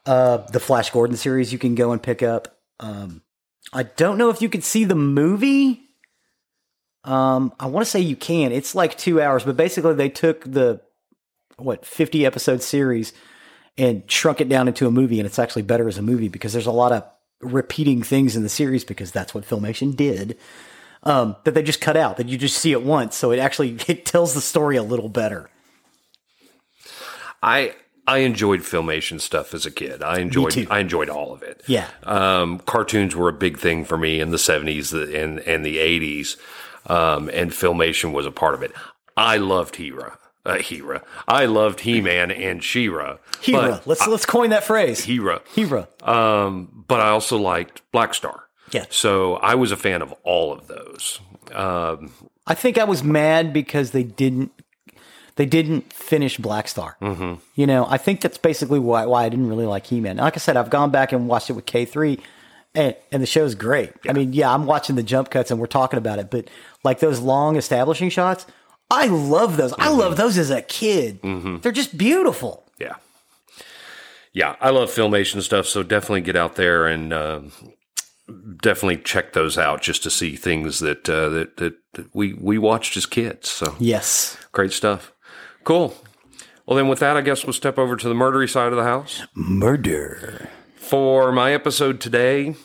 [0.05, 2.59] Uh, the Flash Gordon series you can go and pick up.
[2.79, 3.23] Um,
[3.73, 5.81] I don't know if you can see the movie.
[7.03, 8.51] Um, I want to say you can.
[8.51, 10.81] It's like two hours, but basically they took the
[11.57, 13.13] what fifty episode series
[13.77, 16.53] and shrunk it down into a movie, and it's actually better as a movie because
[16.53, 17.03] there's a lot of
[17.41, 20.37] repeating things in the series because that's what Filmation did
[21.05, 23.77] um, that they just cut out that you just see it once, so it actually
[23.87, 25.49] it tells the story a little better.
[27.41, 27.75] I
[28.07, 30.01] I enjoyed filmation stuff as a kid.
[30.01, 31.61] I enjoyed I enjoyed all of it.
[31.67, 31.87] Yeah.
[32.03, 36.37] Um, cartoons were a big thing for me in the seventies and and the eighties,
[36.87, 38.71] um, and filmation was a part of it.
[39.15, 40.17] I loved Hera.
[40.45, 41.01] Uh, Hera.
[41.27, 43.17] I loved He Man and She-Ra.
[43.41, 43.81] Hera.
[43.85, 45.03] Let's I, let's coin that phrase.
[45.03, 45.41] Hera.
[45.55, 45.87] Hera.
[46.03, 48.43] Um, but I also liked Black Star.
[48.71, 48.85] Yeah.
[48.89, 51.19] So I was a fan of all of those.
[51.51, 52.11] Um,
[52.45, 54.51] I think I was mad because they didn't
[55.35, 56.95] they didn't finish Black Star.
[57.01, 57.35] Mm-hmm.
[57.55, 60.17] You know, I think that's basically why why I didn't really like He Man.
[60.17, 62.19] Like I said, I've gone back and watched it with K three,
[62.73, 63.93] and and the show's great.
[64.03, 64.11] Yeah.
[64.11, 66.49] I mean, yeah, I'm watching the jump cuts and we're talking about it, but
[66.83, 68.45] like those long establishing shots,
[68.89, 69.71] I love those.
[69.71, 69.81] Mm-hmm.
[69.81, 71.21] I love those as a kid.
[71.21, 71.57] Mm-hmm.
[71.57, 72.65] They're just beautiful.
[72.79, 72.95] Yeah.
[74.33, 77.41] Yeah, I love filmation stuff, so definitely get out there and uh,
[78.61, 82.57] definitely check those out just to see things that, uh, that, that that we we
[82.57, 83.49] watched as kids.
[83.49, 85.13] So yes, great stuff.
[85.63, 85.95] Cool.
[86.65, 88.83] Well, then with that, I guess we'll step over to the murdery side of the
[88.83, 89.23] house.
[89.33, 90.49] Murder.
[90.75, 92.55] For my episode today,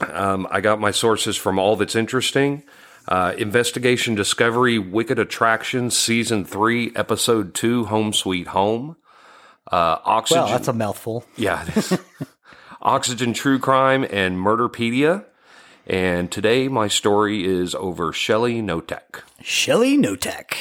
[0.00, 2.62] um, I got my sources from All That's Interesting,
[3.08, 8.96] uh, Investigation Discovery, Wicked Attraction, Season 3, Episode 2, Home Sweet Home.
[9.70, 10.44] Uh, Oxygen.
[10.44, 11.24] Well, that's a mouthful.
[11.36, 11.66] Yeah,
[12.82, 15.24] Oxygen True Crime, and Murderpedia.
[15.86, 19.22] And today my story is over Shelly Knotek.
[19.42, 20.54] Shelly Knotek.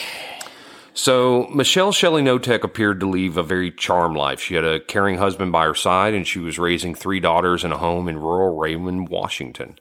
[0.93, 4.39] So Michelle Shelley Knotek appeared to leave a very charmed life.
[4.39, 7.71] She had a caring husband by her side, and she was raising three daughters in
[7.71, 9.77] a home in rural Raymond, Washington.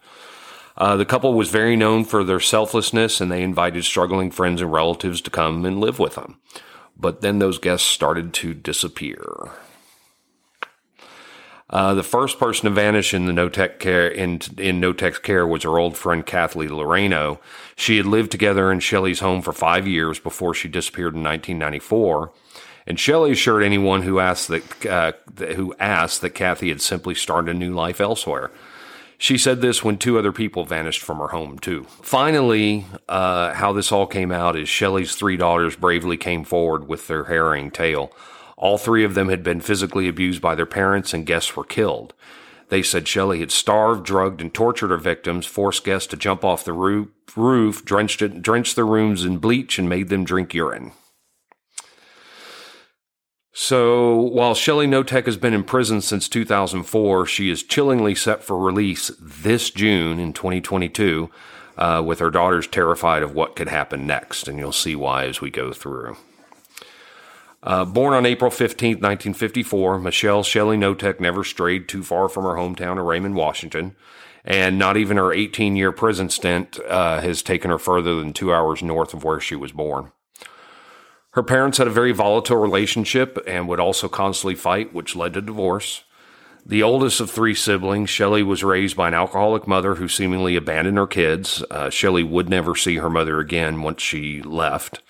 [0.76, 4.72] Uh, the couple was very known for their selflessness, and they invited struggling friends and
[4.72, 6.38] relatives to come and live with them.
[6.98, 9.50] But then those guests started to disappear.
[11.68, 15.64] Uh, the first person to vanish in the Knotek care in in Knotek's care was
[15.64, 17.40] her old friend Kathleen Loreno.
[17.74, 22.32] She had lived together in Shelley's home for five years before she disappeared in 1994.
[22.86, 25.12] And Shelley assured anyone who asked that uh,
[25.54, 28.52] who asked that Kathy had simply started a new life elsewhere.
[29.18, 31.84] She said this when two other people vanished from her home too.
[32.02, 37.06] Finally, uh, how this all came out is Shelley's three daughters bravely came forward with
[37.06, 38.12] their harrowing tale.
[38.56, 42.14] All three of them had been physically abused by their parents, and guests were killed.
[42.68, 46.64] They said Shelley had starved, drugged, and tortured her victims, forced guests to jump off
[46.64, 50.92] the roof, roof drenched, it, drenched their rooms in bleach, and made them drink urine.
[53.58, 58.58] So, while Shelley Knotek has been in prison since 2004, she is chillingly set for
[58.58, 61.30] release this June in 2022,
[61.78, 64.46] uh, with her daughters terrified of what could happen next.
[64.46, 66.18] And you'll see why as we go through.
[67.62, 72.56] Uh, born on April 15, 1954, Michelle Shelley Knotek never strayed too far from her
[72.56, 73.96] hometown of Raymond, Washington,
[74.44, 78.52] and not even her 18 year prison stint uh, has taken her further than two
[78.52, 80.12] hours north of where she was born.
[81.36, 85.42] Her parents had a very volatile relationship and would also constantly fight, which led to
[85.42, 86.02] divorce.
[86.64, 90.96] The oldest of three siblings, Shelley was raised by an alcoholic mother who seemingly abandoned
[90.96, 91.62] her kids.
[91.70, 95.02] Uh, Shelley would never see her mother again once she left.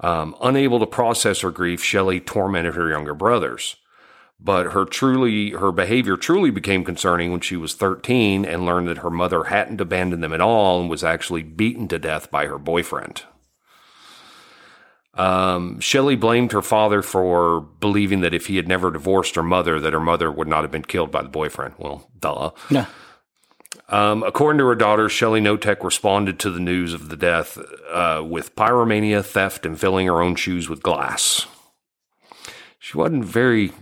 [0.00, 3.76] Um, unable to process her grief, Shelley tormented her younger brothers.
[4.38, 8.98] But her truly, her behavior truly became concerning when she was 13 and learned that
[8.98, 12.58] her mother hadn't abandoned them at all and was actually beaten to death by her
[12.58, 13.22] boyfriend.
[15.16, 19.80] Um, Shelley blamed her father for believing that if he had never divorced her mother,
[19.80, 21.74] that her mother would not have been killed by the boyfriend.
[21.78, 22.50] Well, duh.
[22.70, 22.86] Yeah.
[23.88, 27.56] Um, according to her daughter, Shelley Knotek responded to the news of the death
[27.90, 31.46] uh, with pyromania, theft, and filling her own shoes with glass.
[32.78, 33.72] She wasn't very,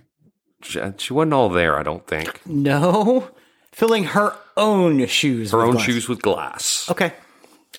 [0.62, 2.40] she, she wasn't all there, I don't think.
[2.46, 3.30] No,
[3.72, 5.52] filling her own shoes.
[5.52, 5.84] Her own glass.
[5.84, 6.90] shoes with glass.
[6.90, 7.12] Okay,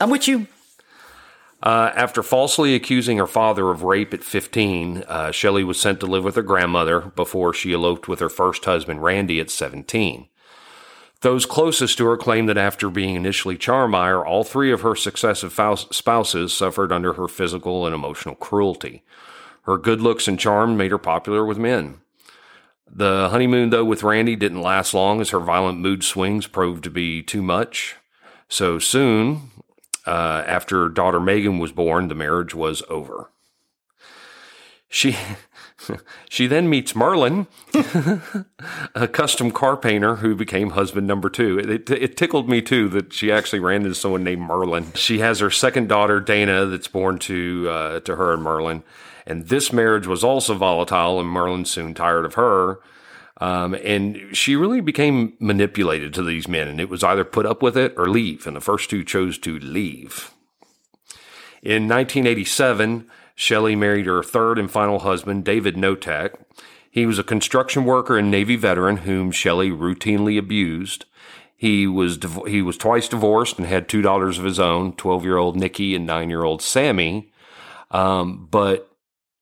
[0.01, 0.47] I'm with you.
[1.65, 6.05] Uh, after falsely accusing her father of rape at 15, uh, Shelley was sent to
[6.05, 10.29] live with her grandmother before she eloped with her first husband, Randy, at 17.
[11.21, 15.59] Those closest to her claim that after being initially charmed all three of her successive
[15.91, 19.03] spouses suffered under her physical and emotional cruelty.
[19.63, 21.99] Her good looks and charm made her popular with men.
[22.87, 26.91] The honeymoon, though, with Randy didn't last long as her violent mood swings proved to
[26.91, 27.95] be too much.
[28.47, 29.49] So soon,
[30.05, 33.29] uh, after daughter Megan was born, the marriage was over.
[34.87, 35.17] She
[36.29, 37.47] she then meets Merlin,
[38.95, 41.59] a custom car painter who became husband number two.
[41.59, 44.93] It, it tickled me too that she actually ran into someone named Merlin.
[44.93, 48.83] She has her second daughter Dana that's born to uh, to her and Merlin,
[49.25, 51.19] and this marriage was also volatile.
[51.19, 52.79] And Merlin soon tired of her.
[53.41, 57.61] Um, and she really became manipulated to these men, and it was either put up
[57.61, 58.47] with it or leave.
[58.47, 60.31] And the first two chose to leave.
[61.61, 66.35] In 1987, Shelley married her third and final husband, David Knotek.
[66.89, 71.05] He was a construction worker and Navy veteran whom Shelley routinely abused.
[71.57, 75.95] He was he was twice divorced and had two daughters of his own, 12-year-old Nikki
[75.95, 77.33] and 9-year-old Sammy.
[77.91, 78.94] Um, but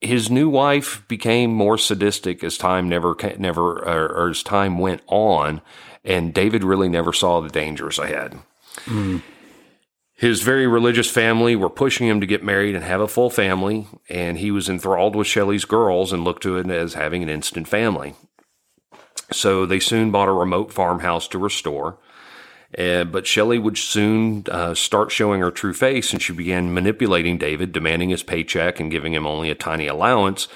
[0.06, 5.02] his new wife became more sadistic as time never never or, or as time went
[5.08, 5.62] on,
[6.04, 8.40] and David really never saw the dangers ahead.
[10.16, 13.88] His very religious family were pushing him to get married and have a full family,
[14.10, 17.68] and he was enthralled with Shelley's girls and looked to it as having an instant
[17.68, 18.16] family.
[19.32, 21.98] So they soon bought a remote farmhouse to restore.
[22.78, 27.38] Uh, but Shelley would soon uh, start showing her true face, and she began manipulating
[27.38, 30.48] David, demanding his paycheck and giving him only a tiny allowance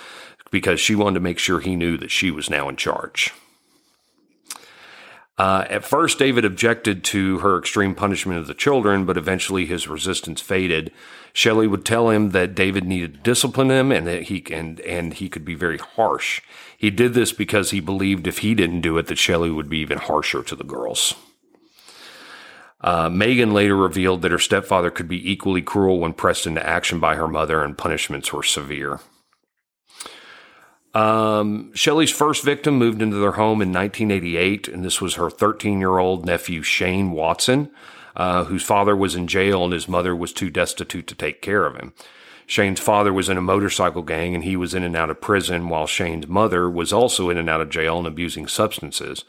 [0.49, 3.33] because she wanted to make sure he knew that she was now in charge.
[5.37, 9.87] Uh, at first, David objected to her extreme punishment of the children, but eventually his
[9.87, 10.91] resistance faded.
[11.31, 15.13] Shelley would tell him that David needed to discipline him and that he and and
[15.13, 16.41] he could be very harsh.
[16.75, 19.77] He did this because he believed if he didn't do it, that Shelley would be
[19.77, 21.13] even harsher to the girls.
[22.79, 26.99] Uh, Megan later revealed that her stepfather could be equally cruel when pressed into action
[26.99, 28.99] by her mother, and punishments were severe.
[30.93, 35.79] Um, Shelley's first victim moved into their home in 1988, and this was her 13
[35.79, 37.69] year old nephew, Shane Watson,
[38.15, 41.65] uh, whose father was in jail and his mother was too destitute to take care
[41.65, 41.93] of him.
[42.47, 45.69] Shane's father was in a motorcycle gang and he was in and out of prison,
[45.69, 49.23] while Shane's mother was also in and out of jail and abusing substances.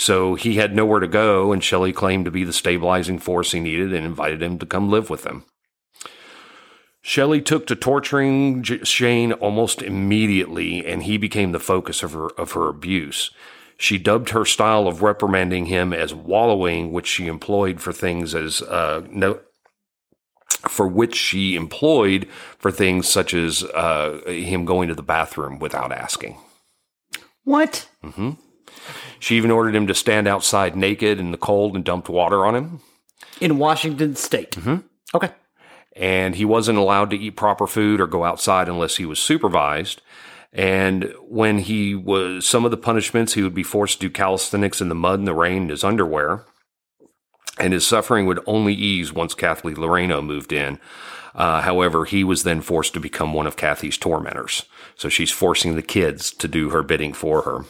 [0.00, 3.60] So he had nowhere to go, and Shelley claimed to be the stabilizing force he
[3.60, 5.44] needed and invited him to come live with them.
[7.02, 12.28] Shelley took to torturing J- Shane almost immediately, and he became the focus of her
[12.38, 13.30] of her abuse.
[13.76, 18.62] She dubbed her style of reprimanding him as wallowing, which she employed for things as
[18.62, 19.40] uh, no,
[20.66, 22.26] for which she employed
[22.58, 26.38] for things such as uh, him going to the bathroom without asking.
[27.44, 27.86] What?
[29.18, 32.54] She even ordered him to stand outside naked in the cold and dumped water on
[32.54, 32.80] him.
[33.40, 34.52] In Washington State.
[34.52, 34.76] Mm-hmm.
[35.14, 35.30] Okay.
[35.96, 40.00] and he wasn't allowed to eat proper food or go outside unless he was supervised.
[40.52, 44.80] And when he was, some of the punishments, he would be forced to do calisthenics
[44.80, 46.44] in the mud and the rain in his underwear.
[47.58, 50.78] And his suffering would only ease once Kathy Loreno moved in.
[51.34, 54.64] Uh, however, he was then forced to become one of Kathy's tormentors.
[54.96, 57.64] So she's forcing the kids to do her bidding for her.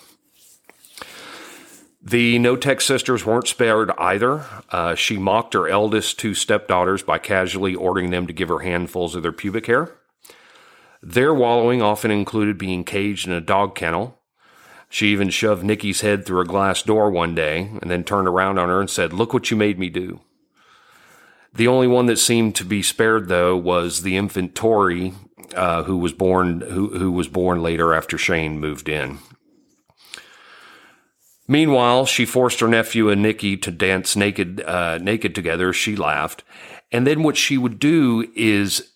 [2.03, 4.45] The Knotek sisters weren't spared either.
[4.71, 9.15] Uh, she mocked her eldest two stepdaughters by casually ordering them to give her handfuls
[9.15, 9.93] of their pubic hair.
[11.03, 14.19] Their wallowing often included being caged in a dog kennel.
[14.89, 18.59] She even shoved Nikki's head through a glass door one day and then turned around
[18.59, 20.21] on her and said, Look what you made me do.
[21.53, 25.15] The only one that seemed to be spared, though, was the infant Tori,
[25.55, 29.19] uh, who was born who, who was born later after Shane moved in.
[31.51, 35.73] Meanwhile, she forced her nephew and Nikki to dance naked, uh, naked together.
[35.73, 36.45] She laughed,
[36.93, 38.93] and then what she would do is,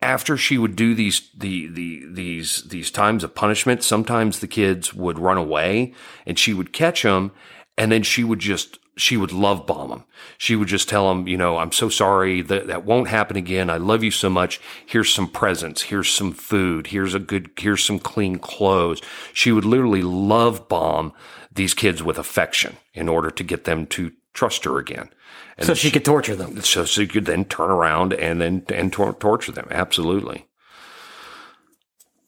[0.00, 4.94] after she would do these the the these these times of punishment, sometimes the kids
[4.94, 5.94] would run away,
[6.26, 7.32] and she would catch them,
[7.76, 10.04] and then she would just she would love bomb them.
[10.36, 13.70] She would just tell them, you know, I'm so sorry that that won't happen again.
[13.70, 14.60] I love you so much.
[14.84, 15.82] Here's some presents.
[15.82, 16.88] Here's some food.
[16.88, 19.00] Here's a good, here's some clean clothes.
[19.32, 21.12] She would literally love bomb
[21.50, 25.08] these kids with affection in order to get them to trust her again.
[25.56, 26.60] And so she could torture them.
[26.62, 29.68] so she could then turn around and then and tor- torture them.
[29.70, 30.46] Absolutely.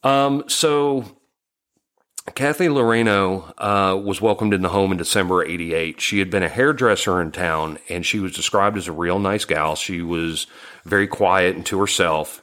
[0.02, 0.44] Um.
[0.46, 1.16] So
[2.32, 6.00] Kathy Loreno uh, was welcomed in the home in December '88.
[6.00, 9.44] She had been a hairdresser in town, and she was described as a real nice
[9.44, 9.76] gal.
[9.76, 10.46] She was
[10.84, 12.40] very quiet and to herself.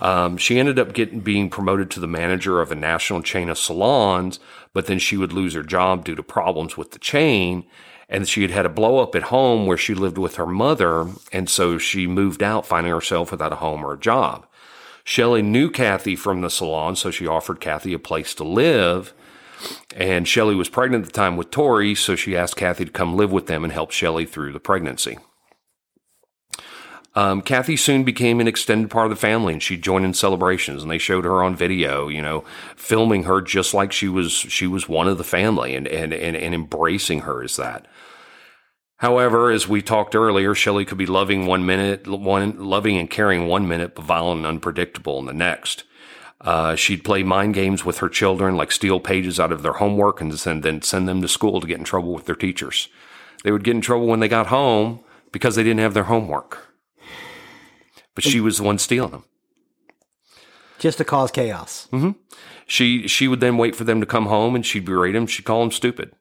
[0.00, 3.56] Um, she ended up getting being promoted to the manager of a national chain of
[3.56, 4.40] salons,
[4.72, 7.64] but then she would lose her job due to problems with the chain.
[8.08, 11.06] And she had had a blow up at home where she lived with her mother,
[11.32, 14.44] and so she moved out, finding herself without a home or a job.
[15.04, 19.14] Shelley knew Kathy from the salon, so she offered Kathy a place to live.
[19.96, 23.16] And Shelley was pregnant at the time with Tori, so she asked Kathy to come
[23.16, 25.18] live with them and help Shelley through the pregnancy.
[27.16, 30.82] Um, Kathy soon became an extended part of the family, and she joined in celebrations.
[30.82, 32.44] And they showed her on video, you know,
[32.76, 36.36] filming her just like she was she was one of the family, and and and,
[36.36, 37.86] and embracing her as that.
[38.98, 43.46] However, as we talked earlier, Shelley could be loving one minute, one loving and caring
[43.46, 45.84] one minute, but violent and unpredictable in the next.
[46.40, 50.20] Uh, she'd play mind games with her children, like steal pages out of their homework
[50.20, 52.88] and send, then send them to school to get in trouble with their teachers.
[53.44, 55.00] They would get in trouble when they got home
[55.32, 56.74] because they didn't have their homework.
[58.14, 59.24] But she was the one stealing them.
[60.78, 61.88] Just to cause chaos.
[62.66, 65.26] She she would then wait for them to come home and she'd berate them.
[65.26, 66.12] She'd call them stupid.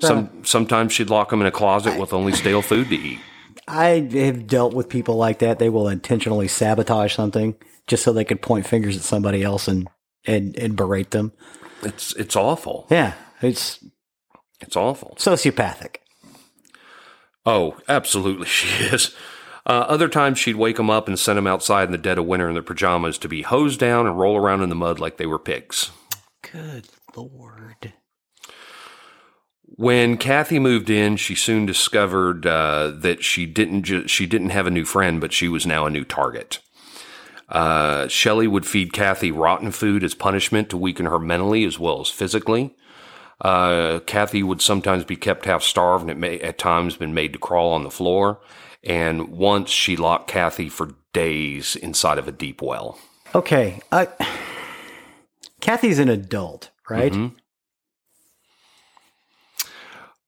[0.00, 3.18] Some sometimes she'd lock them in a closet with only stale food to eat.
[3.66, 5.58] I have dealt with people like that.
[5.58, 7.56] They will intentionally sabotage something
[7.90, 9.88] just so they could point fingers at somebody else and,
[10.24, 11.32] and, and berate them.
[11.82, 12.86] It's it's awful.
[12.90, 13.84] Yeah, it's
[14.60, 15.16] It's awful.
[15.18, 15.96] sociopathic.
[17.44, 19.14] Oh, absolutely, she is.
[19.66, 22.26] Uh, other times she'd wake them up and send them outside in the dead of
[22.26, 25.16] winter in their pajamas to be hosed down and roll around in the mud like
[25.16, 25.90] they were pigs.
[26.52, 26.86] Good
[27.16, 27.92] lord.
[29.76, 34.66] When Kathy moved in, she soon discovered uh, that she didn't ju- she didn't have
[34.66, 36.58] a new friend, but she was now a new target.
[37.50, 42.00] Uh, Shelley would feed Kathy rotten food as punishment to weaken her mentally as well
[42.00, 42.76] as physically.
[43.40, 47.32] Uh, Kathy would sometimes be kept half starved and it may, at times been made
[47.32, 48.40] to crawl on the floor.
[48.84, 52.98] And once she locked Kathy for days inside of a deep well.
[53.34, 53.80] Okay.
[53.90, 54.08] I,
[55.60, 57.32] Kathy's an adult, right?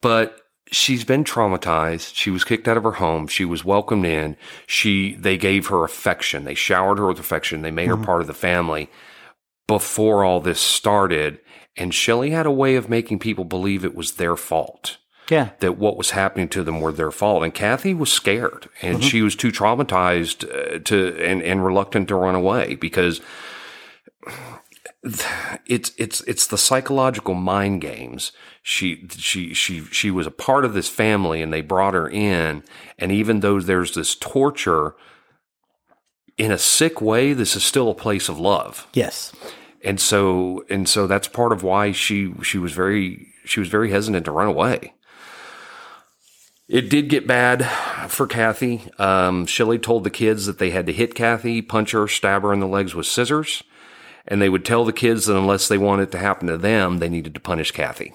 [0.00, 0.41] but
[0.72, 2.14] she's been traumatized.
[2.14, 3.28] She was kicked out of her home.
[3.28, 4.36] She was welcomed in.
[4.66, 6.44] She they gave her affection.
[6.44, 7.62] They showered her with affection.
[7.62, 8.90] They made her part of the family
[9.66, 11.38] before all this started.
[11.76, 14.98] And Shelley had a way of making people believe it was their fault.
[15.30, 15.50] Yeah.
[15.60, 19.22] That what was happening to them were their fault, and Kathy was scared, and she
[19.22, 23.20] was too traumatized uh, to and, and reluctant to run away because
[25.66, 28.32] it's it's it's the psychological mind games.
[28.62, 32.62] She she she she was a part of this family, and they brought her in.
[32.98, 34.94] And even though there's this torture,
[36.38, 38.86] in a sick way, this is still a place of love.
[38.94, 39.32] Yes.
[39.84, 43.90] And so and so that's part of why she she was very she was very
[43.90, 44.94] hesitant to run away.
[46.68, 47.64] It did get bad
[48.08, 48.82] for Kathy.
[48.98, 52.52] Um, Shelley told the kids that they had to hit Kathy, punch her, stab her
[52.52, 53.64] in the legs with scissors
[54.26, 56.98] and they would tell the kids that unless they wanted it to happen to them,
[56.98, 58.14] they needed to punish Kathy.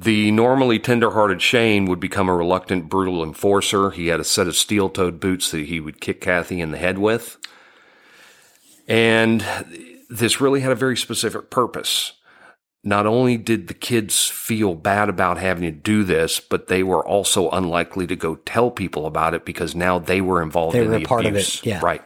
[0.00, 3.90] The normally tender-hearted Shane would become a reluctant, brutal enforcer.
[3.90, 6.98] He had a set of steel-toed boots that he would kick Kathy in the head
[6.98, 7.36] with.
[8.86, 9.44] And
[10.08, 12.12] this really had a very specific purpose.
[12.84, 17.04] Not only did the kids feel bad about having to do this, but they were
[17.04, 20.90] also unlikely to go tell people about it because now they were involved They in
[20.90, 21.60] were the part of it, abuse.
[21.64, 21.80] yeah.
[21.82, 22.02] Right.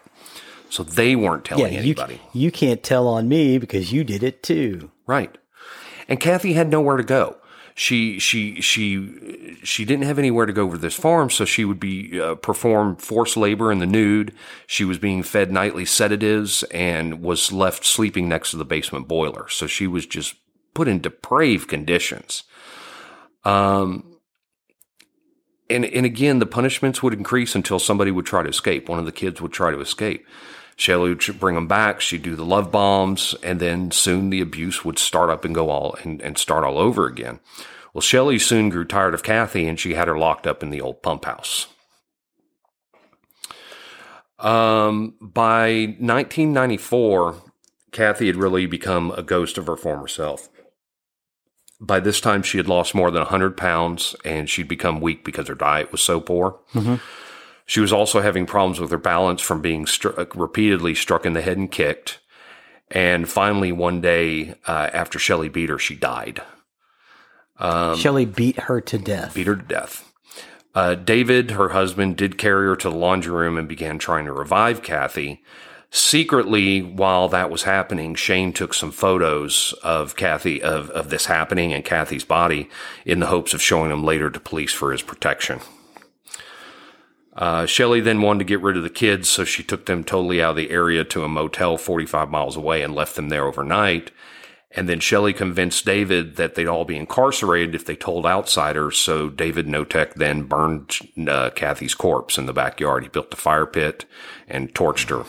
[0.70, 1.56] So they weren't Yeah.
[1.56, 2.20] telling You, anybody.
[2.32, 4.90] you can't tell on me because you did it too.
[5.06, 5.36] Right.
[6.08, 7.36] And Kathy had nowhere to go.
[7.74, 11.80] She she she she didn't have anywhere to go over this farm, so she would
[11.80, 14.34] be uh, perform forced labor in the nude.
[14.66, 19.48] She was being fed nightly sedatives and was left sleeping next to the basement boiler.
[19.48, 20.34] So she was just
[20.74, 22.44] put in depraved conditions.
[23.44, 24.16] Um,
[25.70, 28.88] and and again, the punishments would increase until somebody would try to escape.
[28.88, 30.26] One of the kids would try to escape.
[30.82, 32.00] Shelley would bring them back.
[32.00, 35.70] She'd do the love bombs, and then soon the abuse would start up and go
[35.70, 37.38] all and, and start all over again.
[37.94, 40.80] Well, Shelley soon grew tired of Kathy, and she had her locked up in the
[40.80, 41.68] old pump house.
[44.40, 47.36] Um, by 1994,
[47.92, 50.48] Kathy had really become a ghost of her former self.
[51.80, 55.46] By this time, she had lost more than 100 pounds and she'd become weak because
[55.46, 56.58] her diet was so poor.
[57.66, 61.42] She was also having problems with her balance from being stru- repeatedly struck in the
[61.42, 62.18] head and kicked.
[62.90, 66.42] And finally, one day uh, after Shelley beat her, she died.
[67.96, 69.34] Shelley beat her to death.
[69.34, 70.12] beat her to death.
[70.74, 74.32] Uh, David, her husband, did carry her to the laundry room and began trying to
[74.32, 75.42] revive Kathy.
[75.90, 81.74] Secretly, while that was happening, Shane took some photos of Kathy, of, of this happening
[81.74, 82.70] and Kathy's body
[83.04, 85.60] in the hopes of showing them later to police for his protection.
[87.34, 90.42] Uh, Shelley then wanted to get rid of the kids, so she took them totally
[90.42, 94.10] out of the area to a motel 45 miles away and left them there overnight.
[94.74, 98.96] And then Shelley convinced David that they'd all be incarcerated if they told outsiders.
[98.96, 103.02] So David Knotek then burned uh, Kathy's corpse in the backyard.
[103.02, 104.06] He built a fire pit
[104.48, 105.26] and torched her.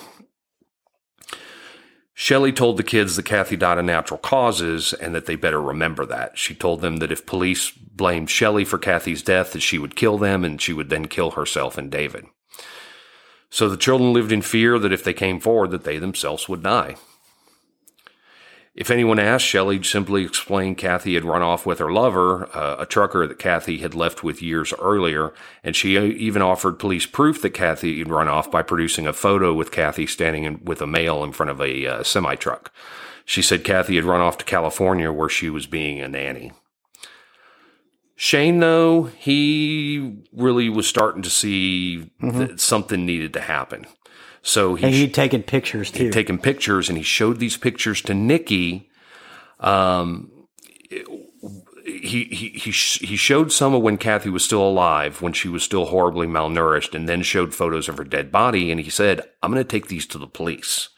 [2.16, 6.06] Shelley told the kids that Kathy died of natural causes and that they better remember
[6.06, 6.38] that.
[6.38, 10.18] She told them that if police blamed Shelley for Kathy's death, that she would kill
[10.18, 12.26] them and she would then kill herself and David.
[13.50, 16.64] So the children lived in fear that if they came forward, that they themselves would
[16.64, 16.96] die.
[18.76, 22.88] If anyone asked, Shelley simply explained Kathy had run off with her lover, uh, a
[22.88, 25.32] trucker that Kathy had left with years earlier,
[25.64, 29.54] and she even offered police proof that Kathy had run off by producing a photo
[29.54, 32.74] with Kathy standing in, with a male in front of a uh, semi truck.
[33.26, 36.52] She said Kathy had run off to California where she was being a nanny.
[38.16, 43.86] Shane, though, he really was starting to see that something needed to happen.
[44.44, 46.06] So he And he'd taken pictures too.
[46.06, 48.90] He'd taken pictures and he showed these pictures to Nikki.
[49.60, 50.30] Um,
[51.86, 55.48] he, he, he, sh- he showed some of when Kathy was still alive, when she
[55.48, 58.70] was still horribly malnourished, and then showed photos of her dead body.
[58.70, 60.90] And he said, I'm going to take these to the police.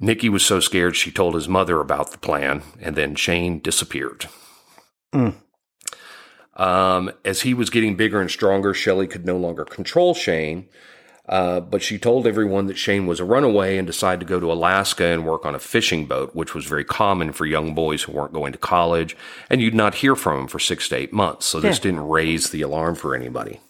[0.00, 4.26] Nikki was so scared she told his mother about the plan, and then Shane disappeared.
[6.56, 10.68] Um, as he was getting bigger and stronger, Shelley could no longer control Shane.
[11.26, 14.52] Uh, but she told everyone that Shane was a runaway and decided to go to
[14.52, 18.12] Alaska and work on a fishing boat, which was very common for young boys who
[18.12, 19.16] weren't going to college,
[19.48, 21.46] and you'd not hear from him for six to eight months.
[21.46, 23.60] So this didn't raise the alarm for anybody.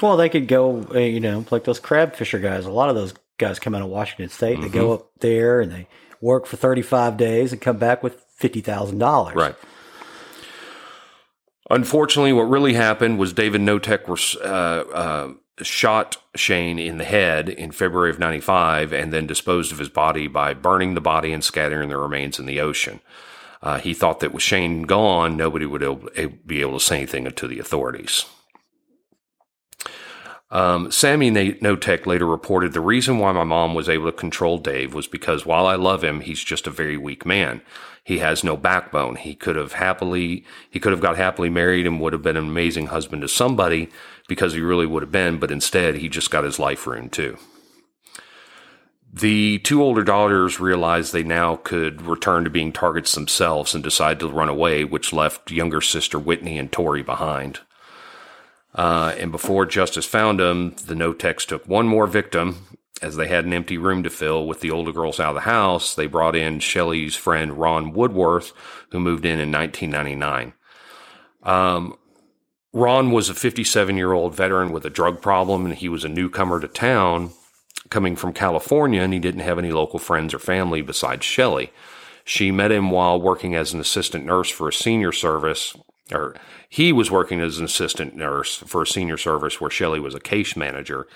[0.00, 2.64] Well, they could go, uh, you know, like those crab fisher guys.
[2.64, 4.60] A lot of those guys come out of Washington State.
[4.60, 4.78] They Mm-hmm.
[4.78, 5.88] go up there and they
[6.20, 9.34] work for 35 days and come back with $50,000.
[9.34, 9.56] Right.
[11.70, 17.48] Unfortunately, what really happened was David Knotek was, uh, uh, shot Shane in the head
[17.48, 21.44] in February of 95 and then disposed of his body by burning the body and
[21.44, 23.00] scattering the remains in the ocean.
[23.62, 27.46] Uh, he thought that with Shane gone, nobody would be able to say anything to
[27.46, 28.24] the authorities.
[30.50, 34.94] Um, Sammy Knotek later reported the reason why my mom was able to control Dave
[34.94, 37.60] was because while I love him, he's just a very weak man.
[38.04, 39.16] He has no backbone.
[39.16, 42.48] He could have happily, he could have got happily married and would have been an
[42.48, 43.88] amazing husband to somebody
[44.28, 47.36] because he really would have been, but instead he just got his life ruined too.
[49.12, 54.20] The two older daughters realized they now could return to being targets themselves and decided
[54.20, 57.58] to run away, which left younger sister Whitney and Tori behind.
[58.72, 62.66] Uh, and before justice found them, the Knoteks took one more victim.
[63.02, 65.40] As they had an empty room to fill with the older girls out of the
[65.42, 68.52] house, they brought in Shelley's friend Ron Woodworth,
[68.90, 70.52] who moved in in 1999.
[71.42, 71.96] Um,
[72.72, 76.08] Ron was a 57 year old veteran with a drug problem, and he was a
[76.08, 77.32] newcomer to town
[77.88, 81.72] coming from California, and he didn't have any local friends or family besides Shelley.
[82.24, 85.76] She met him while working as an assistant nurse for a senior service,
[86.12, 86.36] or
[86.68, 90.20] he was working as an assistant nurse for a senior service where Shelley was a
[90.20, 91.08] case manager.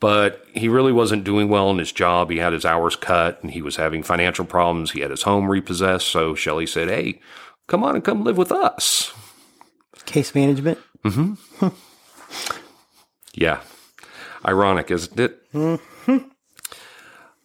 [0.00, 2.30] But he really wasn't doing well in his job.
[2.30, 4.92] He had his hours cut and he was having financial problems.
[4.92, 6.08] He had his home repossessed.
[6.08, 7.20] So Shelley said, Hey,
[7.68, 9.12] come on and come live with us.
[10.06, 10.78] Case management.
[11.04, 11.34] Hmm.
[13.34, 13.60] Yeah.
[14.44, 15.80] Ironic, isn't it?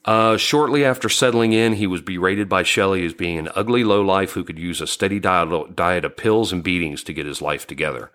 [0.04, 4.32] Uh, shortly after settling in, he was berated by Shelley as being an ugly lowlife
[4.32, 7.66] who could use a steady diet, diet of pills and beatings to get his life
[7.66, 8.12] together.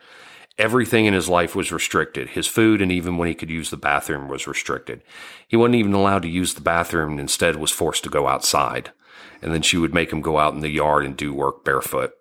[0.61, 2.29] Everything in his life was restricted.
[2.29, 5.01] His food and even when he could use the bathroom was restricted.
[5.49, 8.93] He wasn't even allowed to use the bathroom and instead was forced to go outside.
[9.41, 12.13] And then she would make him go out in the yard and do work barefoot.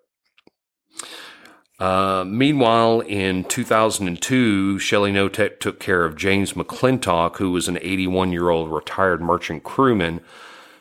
[1.78, 8.32] Uh, meanwhile, in 2002, Shelley Knotek took care of James McClintock, who was an 81
[8.32, 10.22] year old retired merchant crewman.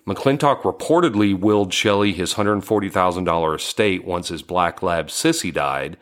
[0.08, 5.98] McClintock reportedly willed Shelley his $140,000 estate once his black lab Sissy died.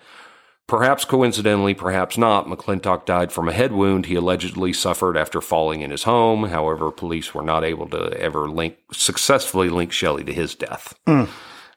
[0.68, 5.80] Perhaps coincidentally, perhaps not, McClintock died from a head wound he allegedly suffered after falling
[5.82, 6.43] in his home.
[6.49, 10.93] However, police were not able to ever link successfully link Shelley to his death.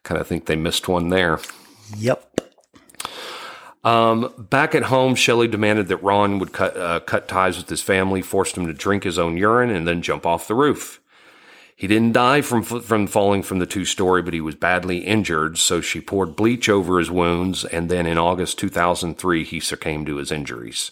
[0.03, 1.39] Kind of think they missed one there.
[1.97, 2.41] Yep.
[3.85, 7.83] Um, back at home, Shelley demanded that Ron would cut uh, cut ties with his
[7.83, 11.00] family, forced him to drink his own urine, and then jump off the roof.
[11.81, 15.57] He didn't die from from falling from the two story, but he was badly injured.
[15.57, 20.17] So she poured bleach over his wounds, and then in August 2003, he succumbed to
[20.17, 20.91] his injuries.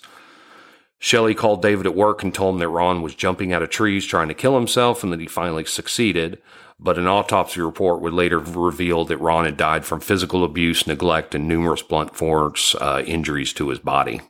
[0.99, 4.07] Shelley called David at work and told him that Ron was jumping out of trees
[4.07, 6.41] trying to kill himself, and that he finally succeeded.
[6.80, 11.34] But an autopsy report would later reveal that Ron had died from physical abuse, neglect,
[11.34, 14.22] and numerous blunt force uh, injuries to his body.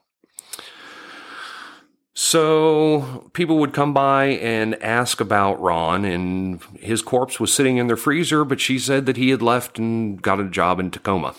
[2.21, 7.87] So people would come by and ask about Ron, and his corpse was sitting in
[7.87, 11.37] their freezer, but she said that he had left and got a job in Tacoma.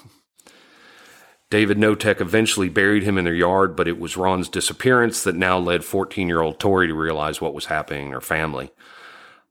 [1.50, 5.60] David Knotek eventually buried him in their yard, but it was Ron's disappearance that now
[5.60, 8.72] led 14 year old Tori to realize what was happening in her family.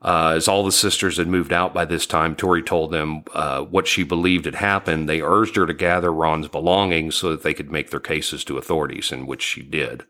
[0.00, 3.60] Uh, as all the sisters had moved out by this time, Tori told them uh,
[3.60, 5.06] what she believed had happened.
[5.06, 8.56] They urged her to gather Ron's belongings so that they could make their cases to
[8.56, 10.04] authorities, in which she did.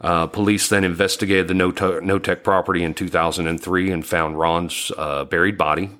[0.00, 5.90] Uh, police then investigated the Knotek property in 2003 and found Ron's uh, buried body.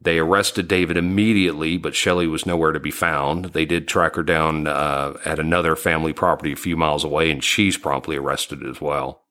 [0.00, 3.46] They arrested David immediately, but Shelley was nowhere to be found.
[3.46, 7.42] They did track her down uh, at another family property a few miles away, and
[7.42, 9.22] she's promptly arrested as well.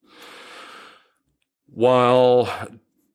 [1.68, 2.50] While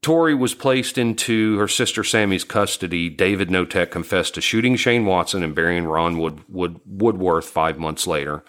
[0.02, 5.42] Tori was placed into her sister Sammy's custody, David Knotek confessed to shooting Shane Watson
[5.42, 8.42] and burying Ron Wood, Wood, Woodworth five months later.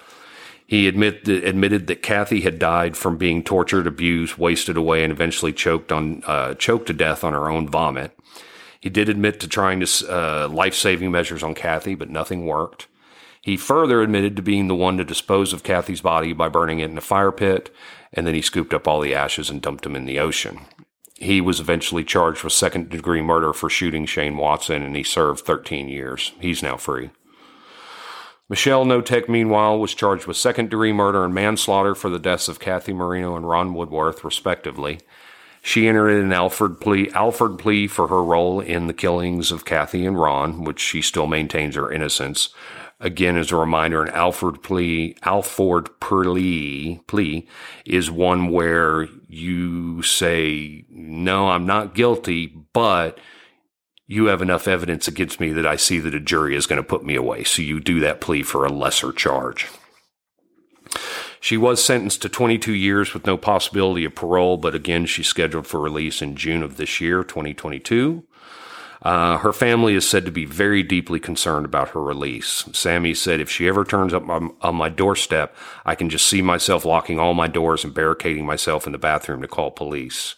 [0.72, 5.52] He admit, admitted that Kathy had died from being tortured, abused, wasted away, and eventually
[5.52, 8.18] choked on uh, choked to death on her own vomit.
[8.80, 12.88] He did admit to trying to uh, life saving measures on Kathy, but nothing worked.
[13.42, 16.90] He further admitted to being the one to dispose of Kathy's body by burning it
[16.90, 17.70] in a fire pit,
[18.14, 20.62] and then he scooped up all the ashes and dumped them in the ocean.
[21.16, 25.42] He was eventually charged with second degree murder for shooting Shane Watson, and he served
[25.42, 26.32] 13 years.
[26.40, 27.10] He's now free.
[28.52, 32.60] Michelle Knotek, meanwhile, was charged with second degree murder and manslaughter for the deaths of
[32.60, 35.00] Kathy Marino and Ron Woodworth, respectively.
[35.62, 40.06] She entered an Alford plea, Alford plea for her role in the killings of Kathy
[40.06, 42.50] and Ron, which she still maintains her innocence.
[43.00, 47.48] Again, as a reminder, an Alford plea, Alford plea, plea
[47.86, 53.18] is one where you say, no, I'm not guilty, but
[54.12, 56.88] you have enough evidence against me that I see that a jury is going to
[56.88, 57.46] put me away.
[57.46, 59.70] So you do that plea for a lesser charge.
[61.40, 65.66] She was sentenced to 22 years with no possibility of parole, but again, she's scheduled
[65.66, 68.26] for release in June of this year, 2022.
[69.02, 72.66] Uh, her family is said to be very deeply concerned about her release.
[72.74, 75.56] Sammy said, if she ever turns up on, on my doorstep,
[75.86, 79.42] I can just see myself locking all my doors and barricading myself in the bathroom
[79.42, 80.36] to call police.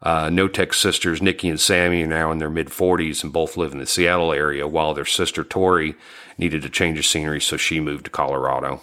[0.00, 3.72] Uh, Knotek's sisters, Nikki and Sammy, are now in their mid 40s and both live
[3.72, 5.96] in the Seattle area, while their sister Tori
[6.36, 8.82] needed a change of scenery, so she moved to Colorado.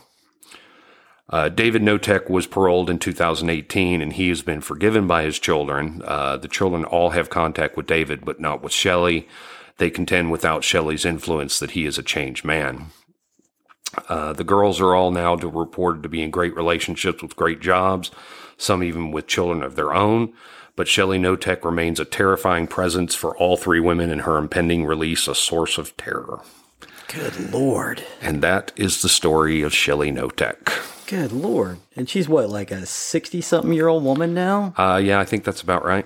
[1.30, 6.02] Uh, David Knotek was paroled in 2018 and he has been forgiven by his children.
[6.06, 9.28] Uh, the children all have contact with David, but not with Shelley.
[9.78, 12.88] They contend without Shelley's influence that he is a changed man.
[14.08, 18.12] Uh, the girls are all now reported to be in great relationships with great jobs,
[18.58, 20.34] some even with children of their own
[20.76, 25.28] but Shelley Knotek remains a terrifying presence for all three women and her impending release
[25.28, 26.42] a source of terror.
[27.08, 28.04] Good Lord.
[28.22, 31.08] And that is the story of Shelley Knotek.
[31.08, 31.78] Good Lord.
[31.96, 34.74] And she's what, like a 60 something year old woman now?
[34.78, 36.06] Uh, yeah, I think that's about right.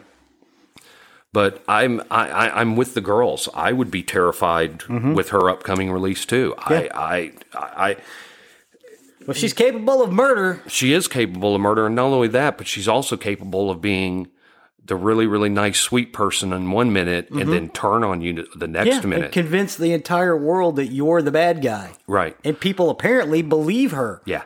[1.31, 3.47] But I'm I, I, am with the girls.
[3.53, 5.13] I would be terrified mm-hmm.
[5.13, 6.55] with her upcoming release too.
[6.69, 6.87] Yeah.
[6.93, 7.97] I, I I
[9.27, 10.63] well, she's capable of murder.
[10.67, 14.27] She is capable of murder, and not only that, but she's also capable of being
[14.85, 17.39] the really really nice sweet person in one minute mm-hmm.
[17.39, 20.87] and then turn on you the next yeah, minute and convince the entire world that
[20.87, 24.43] you're the bad guy right and people apparently believe her yeah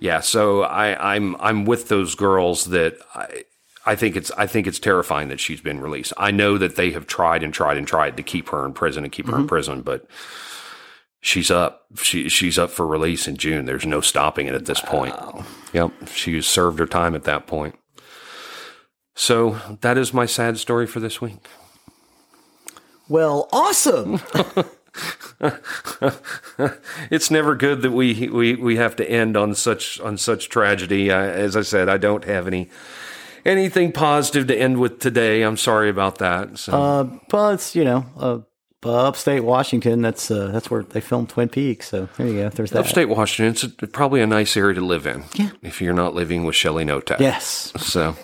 [0.00, 3.44] yeah so i i'm i'm with those girls that i
[3.88, 6.12] I think it's I think it's terrifying that she's been released.
[6.18, 9.02] I know that they have tried and tried and tried to keep her in prison
[9.02, 9.42] and keep her mm-hmm.
[9.42, 10.04] in prison, but
[11.20, 11.86] she's up.
[11.96, 13.64] She she's up for release in June.
[13.64, 14.90] There's no stopping it at this wow.
[14.90, 15.46] point.
[15.72, 17.76] Yep, she served her time at that point.
[19.18, 21.44] So that is my sad story for this week.
[23.08, 24.20] Well, awesome.
[27.10, 31.10] it's never good that we, we we have to end on such on such tragedy.
[31.10, 32.70] I, as I said, I don't have any
[33.44, 35.42] anything positive to end with today.
[35.42, 36.56] I'm sorry about that.
[36.56, 36.72] So.
[36.72, 38.38] Uh, well, it's you know, uh,
[38.88, 40.00] upstate Washington.
[40.00, 41.88] That's uh, that's where they filmed Twin Peaks.
[41.88, 42.48] So there you go.
[42.50, 42.78] There's that.
[42.78, 43.52] Upstate Washington.
[43.52, 45.24] It's a, probably a nice area to live in.
[45.34, 45.50] Yeah.
[45.60, 47.18] If you're not living with Shelley Knotek.
[47.18, 47.72] Yes.
[47.78, 48.16] So.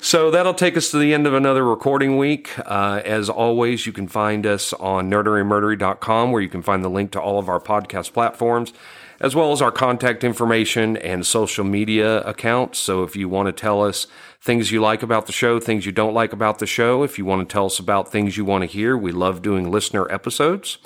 [0.00, 2.50] So that'll take us to the end of another recording week.
[2.58, 7.10] Uh, as always, you can find us on nerderymurdery.com where you can find the link
[7.12, 8.72] to all of our podcast platforms.
[9.20, 12.78] as well as our contact information and social media accounts.
[12.78, 14.06] So if you want to tell us
[14.40, 17.24] things you like about the show, things you don't like about the show, if you
[17.24, 20.78] want to tell us about things you want to hear, we love doing listener episodes.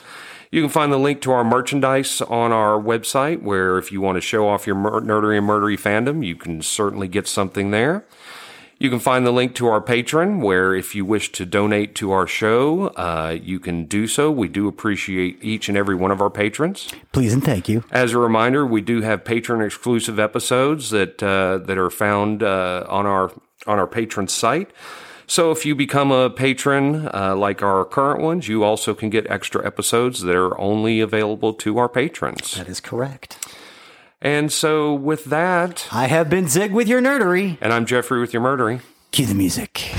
[0.52, 4.16] You can find the link to our merchandise on our website, where if you want
[4.16, 8.04] to show off your nerdery and murdery fandom, you can certainly get something there.
[8.78, 12.12] You can find the link to our Patreon, where if you wish to donate to
[12.12, 14.30] our show, uh, you can do so.
[14.30, 16.86] We do appreciate each and every one of our patrons.
[17.12, 17.82] Please and thank you.
[17.90, 22.84] As a reminder, we do have patron exclusive episodes that uh, that are found uh,
[22.90, 23.32] on our
[23.66, 24.70] on our patron site.
[25.32, 29.26] So if you become a patron uh, like our current ones, you also can get
[29.30, 32.56] extra episodes that are only available to our patrons.
[32.56, 33.38] That is correct.
[34.20, 37.56] And so, with that, I have been Zig with your nerdery.
[37.62, 38.82] And I'm Jeffrey with your murdery.
[39.10, 39.94] Cue the music.